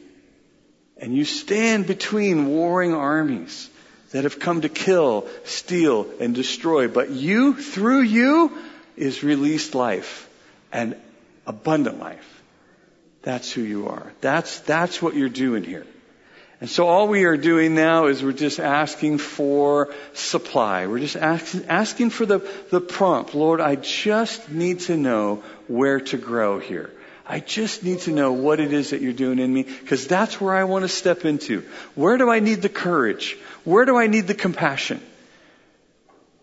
And 0.97 1.15
you 1.15 1.23
stand 1.25 1.87
between 1.87 2.47
warring 2.47 2.93
armies 2.93 3.69
that 4.11 4.25
have 4.25 4.39
come 4.39 4.61
to 4.61 4.69
kill, 4.69 5.27
steal, 5.45 6.07
and 6.19 6.35
destroy. 6.35 6.87
But 6.87 7.11
you, 7.11 7.55
through 7.55 8.01
you, 8.01 8.57
is 8.97 9.23
released 9.23 9.75
life 9.75 10.29
and 10.73 10.95
abundant 11.47 11.99
life. 11.99 12.43
That's 13.21 13.51
who 13.51 13.61
you 13.61 13.87
are. 13.87 14.11
That's, 14.21 14.59
that's 14.59 15.01
what 15.01 15.15
you're 15.15 15.29
doing 15.29 15.63
here. 15.63 15.85
And 16.61 16.69
so 16.69 16.87
all 16.87 17.07
we 17.07 17.23
are 17.23 17.37
doing 17.37 17.73
now 17.73 18.07
is 18.07 18.21
we're 18.21 18.33
just 18.33 18.59
asking 18.59 19.19
for 19.19 19.93
supply. 20.13 20.87
We're 20.87 20.99
just 20.99 21.15
asking, 21.15 21.65
asking 21.65 22.09
for 22.09 22.25
the, 22.25 22.39
the 22.69 22.81
prompt. 22.81 23.33
Lord, 23.33 23.61
I 23.61 23.75
just 23.75 24.49
need 24.49 24.81
to 24.81 24.97
know 24.97 25.41
where 25.67 26.01
to 26.01 26.17
grow 26.17 26.59
here. 26.59 26.91
I 27.25 27.39
just 27.39 27.83
need 27.83 27.99
to 27.99 28.11
know 28.11 28.33
what 28.33 28.59
it 28.59 28.73
is 28.73 28.89
that 28.89 29.01
you're 29.01 29.13
doing 29.13 29.39
in 29.39 29.53
me 29.53 29.63
because 29.63 30.07
that's 30.07 30.41
where 30.41 30.53
I 30.53 30.65
want 30.65 30.83
to 30.83 30.89
step 30.89 31.25
into. 31.25 31.63
Where 31.95 32.17
do 32.17 32.29
I 32.29 32.39
need 32.39 32.61
the 32.61 32.69
courage? 32.69 33.37
Where 33.63 33.85
do 33.85 33.95
I 33.95 34.07
need 34.07 34.27
the 34.27 34.33
compassion? 34.33 34.99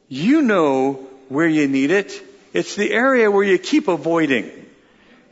You 0.09 0.43
know 0.43 1.07
where 1.29 1.49
you 1.49 1.67
need 1.67 1.91
it. 1.91 2.23
It's 2.55 2.77
the 2.77 2.91
area 2.91 3.31
where 3.31 3.45
you 3.45 3.59
keep 3.59 3.89
avoiding. 3.89 4.45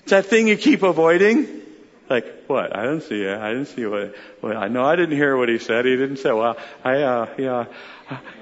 It's 0.01 0.11
that 0.11 0.27
thing 0.27 0.49
you 0.49 0.57
keep 0.57 0.83
avoiding. 0.83 1.63
What? 2.47 2.77
I 2.77 2.83
didn't 2.83 3.03
see 3.03 3.23
it. 3.23 3.39
I 3.39 3.51
didn't 3.51 3.67
see 3.67 3.87
what. 3.87 4.15
I 4.43 4.69
know 4.69 4.85
I 4.85 4.97
didn't 4.97 5.17
hear 5.17 5.37
what 5.37 5.49
he 5.49 5.59
said. 5.59 5.87
He 5.87 5.97
didn't 5.97 6.19
say. 6.19 6.31
Well, 6.31 6.57
I 6.85 7.03
uh, 7.03 7.35
yeah. 7.39 7.67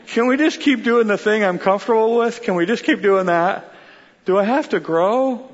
Can 0.08 0.26
we 0.26 0.36
just 0.36 0.60
keep 0.60 0.82
doing 0.82 1.06
the 1.06 1.18
thing 1.18 1.44
I'm 1.44 1.58
comfortable 1.58 2.16
with? 2.16 2.42
Can 2.42 2.56
we 2.56 2.66
just 2.66 2.84
keep 2.84 3.00
doing 3.00 3.26
that? 3.26 3.72
Do 4.24 4.38
I 4.38 4.44
have 4.44 4.70
to 4.70 4.80
grow? 4.80 5.48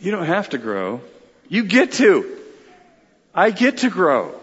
You 0.00 0.10
don't 0.10 0.26
have 0.26 0.50
to 0.50 0.58
grow. 0.58 1.00
You 1.48 1.64
get 1.64 1.92
to. 1.92 2.38
I 3.34 3.50
get 3.50 3.78
to 3.78 3.90
grow. 3.90 4.38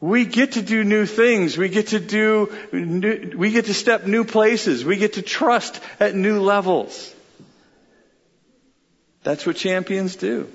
We 0.00 0.24
get 0.24 0.52
to 0.52 0.62
do 0.62 0.82
new 0.82 1.06
things. 1.06 1.56
We 1.56 1.68
get 1.68 1.88
to 1.88 2.00
do, 2.00 2.52
new, 2.72 3.34
we 3.36 3.52
get 3.52 3.66
to 3.66 3.74
step 3.74 4.04
new 4.04 4.24
places. 4.24 4.84
We 4.84 4.96
get 4.96 5.12
to 5.12 5.22
trust 5.22 5.80
at 6.00 6.16
new 6.16 6.40
levels. 6.40 7.14
That's 9.22 9.46
what 9.46 9.56
champions 9.56 10.16
do. 10.16 10.48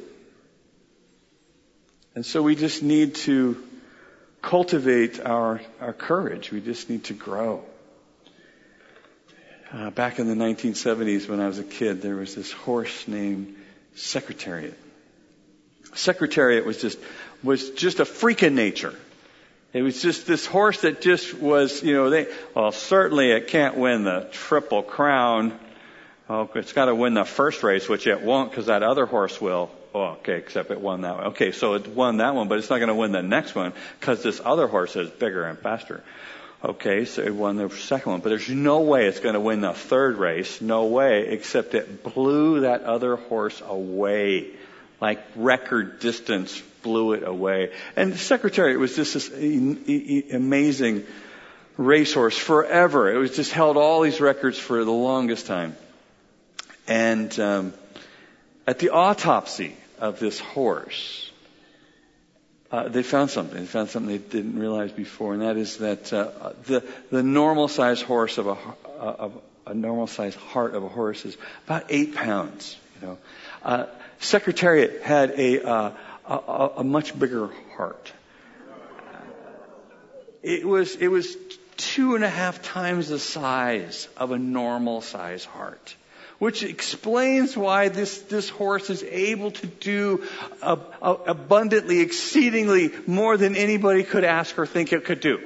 And 2.15 2.25
so 2.25 2.41
we 2.41 2.55
just 2.55 2.83
need 2.83 3.15
to 3.15 3.63
cultivate 4.41 5.19
our, 5.19 5.61
our 5.79 5.93
courage. 5.93 6.51
We 6.51 6.61
just 6.61 6.89
need 6.89 7.05
to 7.05 7.13
grow. 7.13 7.63
Uh, 9.71 9.89
back 9.91 10.17
in 10.19 10.27
the 10.27 10.33
1970s 10.33 11.27
when 11.27 11.41
I 11.41 11.47
was 11.47 11.59
a 11.59 11.63
kid, 11.63 12.01
there 12.01 12.15
was 12.15 12.35
this 12.35 12.51
horse 12.51 13.07
named 13.07 13.55
Secretariat. 13.95 14.77
Secretariat 15.93 16.65
was 16.65 16.81
just, 16.81 16.97
was 17.43 17.71
just 17.71 17.99
a 17.99 18.05
freak 18.05 18.43
in 18.43 18.55
nature. 18.55 18.95
It 19.73 19.81
was 19.81 20.01
just 20.01 20.25
this 20.25 20.45
horse 20.45 20.81
that 20.81 21.01
just 21.01 21.33
was, 21.33 21.83
you 21.83 21.93
know, 21.93 22.09
they, 22.09 22.27
well, 22.55 22.71
certainly 22.71 23.31
it 23.31 23.47
can't 23.47 23.77
win 23.77 24.05
the 24.05 24.29
Triple 24.31 24.81
Crown. 24.81 25.59
Oh, 26.29 26.49
it's 26.55 26.73
got 26.73 26.85
to 26.85 26.95
win 26.95 27.13
the 27.13 27.23
first 27.23 27.63
race, 27.63 27.87
which 27.87 28.05
it 28.05 28.21
won't 28.21 28.51
because 28.51 28.65
that 28.65 28.83
other 28.83 29.05
horse 29.05 29.39
will. 29.39 29.71
Oh, 29.95 30.17
okay, 30.19 30.37
except 30.37 30.71
it 30.71 30.81
won 30.81 31.01
that 31.01 31.15
one. 31.15 31.23
Okay, 31.27 31.53
so 31.53 31.75
it 31.75 31.87
won 31.87 32.17
that 32.17 32.35
one, 32.35 32.49
but 32.49 32.57
it's 32.57 32.69
not 32.69 32.77
going 32.77 32.89
to 32.89 32.95
win 32.95 33.13
the 33.13 33.23
next 33.23 33.55
one 33.55 33.71
because 33.99 34.23
this 34.23 34.41
other 34.43 34.67
horse 34.67 34.95
is 34.97 35.09
bigger 35.09 35.45
and 35.45 35.57
faster. 35.57 36.03
Okay, 36.63 37.05
so 37.05 37.21
it 37.21 37.33
won 37.33 37.55
the 37.55 37.69
second 37.69 38.11
one, 38.11 38.21
but 38.21 38.29
there's 38.29 38.49
no 38.49 38.81
way 38.81 39.05
it's 39.05 39.21
going 39.21 39.35
to 39.35 39.39
win 39.39 39.61
the 39.61 39.73
third 39.73 40.17
race. 40.17 40.59
No 40.59 40.85
way, 40.85 41.27
except 41.27 41.73
it 41.75 42.03
blew 42.03 42.61
that 42.61 42.83
other 42.83 43.15
horse 43.15 43.61
away. 43.65 44.47
Like 44.99 45.23
record 45.35 45.99
distance 45.99 46.59
blew 46.81 47.13
it 47.13 47.23
away. 47.23 47.71
And 47.95 48.11
the 48.11 48.17
secretary, 48.17 48.73
it 48.73 48.79
was 48.79 48.95
just 48.95 49.13
this 49.13 49.29
amazing 50.33 51.05
racehorse 51.77 52.37
forever. 52.37 53.13
It 53.13 53.17
was 53.17 53.35
just 53.35 53.51
held 53.51 53.77
all 53.77 54.01
these 54.01 54.19
records 54.19 54.57
for 54.57 54.83
the 54.83 54.91
longest 54.91 55.45
time. 55.45 55.75
And 56.87 57.37
um, 57.39 57.73
at 58.65 58.79
the 58.79 58.91
autopsy 58.91 59.75
of 59.99 60.19
this 60.19 60.39
horse, 60.39 61.31
uh, 62.71 62.87
they 62.89 63.03
found 63.03 63.29
something. 63.29 63.59
They 63.59 63.65
found 63.65 63.89
something 63.89 64.11
they 64.11 64.23
didn't 64.23 64.59
realize 64.59 64.91
before, 64.91 65.33
and 65.33 65.41
that 65.41 65.57
is 65.57 65.77
that 65.77 66.11
uh, 66.11 66.53
the 66.65 66.83
the 67.11 67.23
normal 67.23 67.67
size 67.67 68.01
horse 68.01 68.37
of 68.37 68.47
a 68.47 68.57
of 68.99 69.41
a 69.65 69.73
normal 69.73 70.07
size 70.07 70.35
heart 70.35 70.75
of 70.75 70.83
a 70.83 70.89
horse 70.89 71.25
is 71.25 71.37
about 71.65 71.85
eight 71.89 72.15
pounds. 72.15 72.77
You 72.95 73.07
know, 73.07 73.17
uh, 73.63 73.85
Secretariat 74.19 75.01
had 75.01 75.31
a, 75.31 75.65
uh, 75.65 75.91
a 76.25 76.69
a 76.77 76.83
much 76.83 77.17
bigger 77.17 77.49
heart. 77.75 78.11
It 80.43 80.67
was 80.67 80.95
it 80.95 81.07
was 81.07 81.37
two 81.77 82.15
and 82.15 82.23
a 82.23 82.29
half 82.29 82.61
times 82.61 83.07
the 83.09 83.19
size 83.19 84.09
of 84.17 84.31
a 84.31 84.37
normal 84.37 85.01
size 85.01 85.45
heart 85.45 85.95
which 86.39 86.63
explains 86.63 87.57
why 87.57 87.89
this, 87.89 88.19
this 88.23 88.49
horse 88.49 88.89
is 88.89 89.03
able 89.03 89.51
to 89.51 89.67
do 89.67 90.23
abundantly, 90.61 91.99
exceedingly 92.01 92.91
more 93.07 93.37
than 93.37 93.55
anybody 93.55 94.03
could 94.03 94.23
ask 94.23 94.57
or 94.59 94.65
think 94.65 94.93
it 94.93 95.05
could 95.05 95.19
do. 95.19 95.39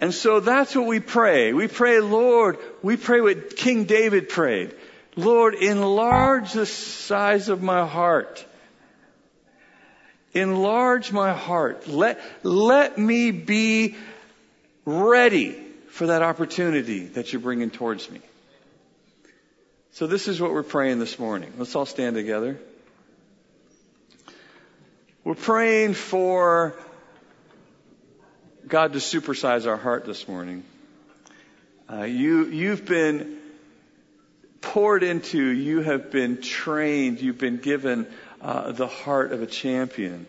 And 0.00 0.14
so 0.14 0.40
that's 0.40 0.74
what 0.74 0.86
we 0.86 1.00
pray. 1.00 1.52
We 1.52 1.68
pray, 1.68 2.00
Lord, 2.00 2.56
we 2.82 2.96
pray 2.96 3.20
what 3.20 3.56
King 3.56 3.84
David 3.84 4.30
prayed. 4.30 4.74
Lord, 5.14 5.54
enlarge 5.54 6.54
the 6.54 6.64
size 6.64 7.50
of 7.50 7.62
my 7.62 7.86
heart. 7.86 8.44
Enlarge 10.32 11.12
my 11.12 11.34
heart. 11.34 11.86
Let, 11.86 12.20
let 12.42 12.96
me 12.96 13.30
be 13.30 13.96
ready 14.86 15.52
for 15.88 16.06
that 16.06 16.22
opportunity 16.22 17.06
that 17.08 17.32
you're 17.32 17.42
bringing 17.42 17.70
towards 17.70 18.10
me. 18.10 18.20
So 19.92 20.06
this 20.06 20.28
is 20.28 20.40
what 20.40 20.52
we're 20.52 20.62
praying 20.62 21.00
this 21.00 21.18
morning. 21.18 21.52
Let's 21.58 21.74
all 21.74 21.84
stand 21.84 22.14
together. 22.14 22.56
We're 25.24 25.34
praying 25.34 25.94
for 25.94 26.76
God 28.68 28.92
to 28.92 29.00
supersize 29.00 29.66
our 29.66 29.76
heart 29.76 30.06
this 30.06 30.28
morning. 30.28 30.62
Uh, 31.92 32.04
you, 32.04 32.46
you've 32.46 32.84
been 32.84 33.38
poured 34.60 35.02
into, 35.02 35.44
you 35.44 35.80
have 35.80 36.12
been 36.12 36.40
trained, 36.40 37.20
you've 37.20 37.38
been 37.38 37.56
given 37.56 38.06
uh, 38.40 38.70
the 38.70 38.86
heart 38.86 39.32
of 39.32 39.42
a 39.42 39.46
champion. 39.46 40.26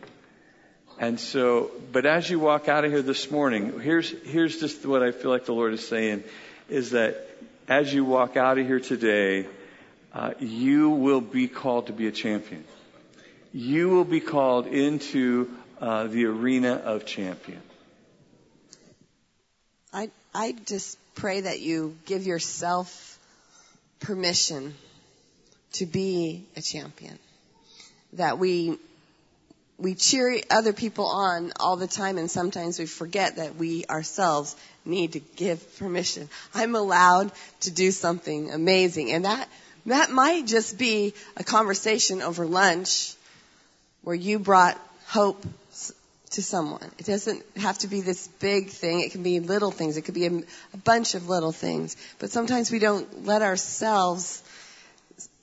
And 1.00 1.20
so, 1.20 1.70
but 1.92 2.08
as 2.08 2.28
you 2.28 2.40
walk 2.40 2.68
out 2.68 2.84
of 2.84 2.92
here 2.92 3.04
this 3.04 3.30
morning, 3.30 3.80
here's, 3.80 4.10
here's 4.26 4.60
just 4.60 4.84
what 4.88 5.04
I 5.04 5.12
feel 5.12 5.30
like 5.30 5.46
the 5.46 5.54
Lord 5.54 5.74
is 5.74 5.88
saying 5.88 6.24
is 6.68 6.92
that 6.92 7.28
as 7.72 7.94
you 7.94 8.04
walk 8.04 8.36
out 8.36 8.58
of 8.58 8.68
here 8.68 8.82
today, 8.82 9.48
uh, 10.14 10.34
you 10.40 10.90
will 10.90 11.22
be 11.22 11.48
called 11.48 11.88
to 11.88 11.94
be 11.94 12.06
a 12.06 12.12
champion. 12.12 12.66
You 13.54 13.88
will 13.88 14.04
be 14.04 14.20
called 14.20 14.68
into 14.68 15.50
uh, 15.80 16.08
the 16.08 16.26
arena 16.26 16.74
of 16.74 17.06
champion. 17.06 17.62
I 19.94 20.12
I 20.36 20.52
just 20.66 20.98
pray 21.16 21.40
that 21.42 21.62
you 21.62 21.96
give 22.06 22.26
yourself 22.28 23.18
permission 24.02 24.74
to 25.74 25.86
be 25.86 26.46
a 26.58 26.62
champion. 26.62 27.18
That 28.14 28.38
we 28.38 28.80
we 29.82 29.96
cheer 29.96 30.40
other 30.50 30.74
people 30.74 31.08
on 31.08 31.52
all 31.60 31.76
the 31.76 31.88
time 31.88 32.18
and 32.18 32.30
sometimes 32.30 32.78
we 32.78 32.86
forget 32.86 33.38
that 33.38 33.56
we 33.56 33.84
ourselves 33.90 34.56
need 34.86 35.14
to 35.14 35.20
give 35.20 35.78
permission. 35.80 36.30
I'm 36.54 36.76
allowed 36.76 37.32
to 37.62 37.72
do 37.72 37.92
something 37.92 38.52
amazing 38.52 39.12
and 39.12 39.26
that 39.26 39.50
that 39.88 40.12
might 40.12 40.46
just 40.46 40.78
be 40.78 41.14
a 41.36 41.44
conversation 41.44 42.22
over 42.22 42.46
lunch 42.46 43.16
where 44.04 44.16
you 44.16 44.38
brought 44.38 44.80
hope 45.08 45.44
to 46.32 46.44
someone. 46.44 46.90
It 46.98 47.06
doesn't 47.06 47.44
have 47.58 47.80
to 47.80 47.88
be 47.88 48.02
this 48.02 48.28
big 48.40 48.70
thing. 48.70 49.02
It 49.02 49.12
can 49.12 49.24
be 49.24 49.40
little 49.40 49.72
things. 49.72 49.98
It 49.98 50.04
could 50.04 50.14
be 50.14 50.28
a, 50.28 50.38
a 50.74 50.78
bunch 50.78 51.16
of 51.16 51.28
little 51.28 51.52
things. 51.52 51.98
But 52.20 52.30
sometimes 52.30 52.72
we 52.72 52.80
don't 52.80 53.26
let 53.26 53.42
ourselves, 53.42 54.42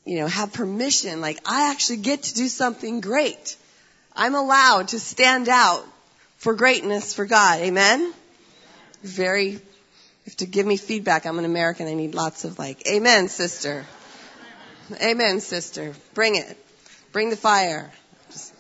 you 0.07 0.18
know, 0.18 0.29
have 0.29 0.53
permission. 0.53 1.20
Like, 1.20 1.40
I 1.44 1.70
actually 1.70 1.98
get 1.98 2.22
to 2.22 2.35
do 2.35 2.48
something 2.48 3.01
great. 3.01 3.57
I'm 4.18 4.35
allowed 4.35 4.88
to 4.88 4.98
stand 4.98 5.48
out 5.48 5.87
for 6.38 6.52
greatness 6.54 7.14
for 7.14 7.24
God. 7.24 7.61
Amen? 7.61 8.12
Very, 9.04 9.61
if 10.26 10.37
to 10.38 10.46
give 10.46 10.66
me 10.66 10.76
feedback, 10.76 11.24
I'm 11.24 11.38
an 11.38 11.44
American. 11.44 11.87
I 11.87 11.94
need 11.94 12.16
lots 12.16 12.44
of 12.44 12.59
like, 12.59 12.88
amen, 12.88 13.28
sister. 13.28 13.87
Amen, 15.00 15.40
sister. 15.40 15.94
Bring 16.14 16.35
it. 16.35 16.57
Bring 17.12 17.31
the 17.31 17.37
fire. 17.37 17.92
Just... 18.33 18.54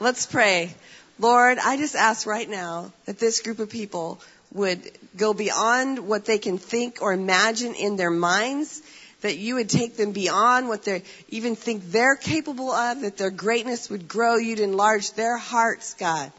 Let's 0.00 0.24
pray. 0.24 0.74
Lord, 1.18 1.58
I 1.58 1.76
just 1.76 1.96
ask 1.96 2.26
right 2.26 2.48
now 2.48 2.92
that 3.04 3.18
this 3.18 3.42
group 3.42 3.58
of 3.58 3.68
people 3.68 4.22
would 4.52 4.90
go 5.18 5.34
beyond 5.34 5.98
what 5.98 6.24
they 6.24 6.38
can 6.38 6.56
think 6.56 7.02
or 7.02 7.12
imagine 7.12 7.74
in 7.74 7.96
their 7.96 8.10
minds, 8.10 8.80
that 9.20 9.36
you 9.36 9.56
would 9.56 9.68
take 9.68 9.96
them 9.96 10.12
beyond 10.12 10.68
what 10.68 10.84
they 10.84 11.02
even 11.28 11.56
think 11.56 11.90
they're 11.90 12.16
capable 12.16 12.70
of, 12.70 13.00
that 13.00 13.16
their 13.16 13.30
greatness 13.30 13.90
would 13.90 14.06
grow, 14.06 14.36
you'd 14.36 14.60
enlarge 14.60 15.12
their 15.12 15.36
hearts, 15.36 15.94
God. 15.94 16.32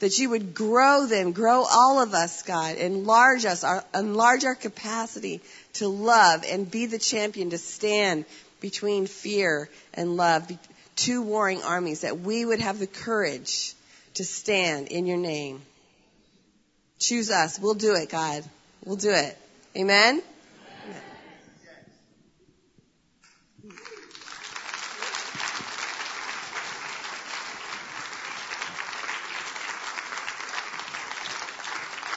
That 0.00 0.18
you 0.18 0.30
would 0.30 0.54
grow 0.54 1.06
them, 1.06 1.32
grow 1.32 1.64
all 1.64 2.00
of 2.00 2.14
us, 2.14 2.42
God, 2.42 2.76
enlarge 2.76 3.44
us, 3.44 3.64
our, 3.64 3.84
enlarge 3.94 4.44
our 4.44 4.54
capacity 4.54 5.40
to 5.74 5.88
love 5.88 6.44
and 6.48 6.70
be 6.70 6.86
the 6.86 6.98
champion 6.98 7.50
to 7.50 7.58
stand 7.58 8.24
between 8.60 9.06
fear 9.06 9.68
and 9.94 10.16
love, 10.16 10.50
two 10.94 11.22
warring 11.22 11.62
armies, 11.62 12.02
that 12.02 12.20
we 12.20 12.44
would 12.44 12.60
have 12.60 12.78
the 12.78 12.86
courage 12.86 13.74
to 14.14 14.24
stand 14.24 14.88
in 14.88 15.06
your 15.06 15.16
name. 15.16 15.62
Choose 16.98 17.30
us. 17.30 17.58
We'll 17.58 17.74
do 17.74 17.94
it, 17.94 18.10
God. 18.10 18.44
We'll 18.84 18.96
do 18.96 19.10
it. 19.10 19.36
Amen? 19.76 20.22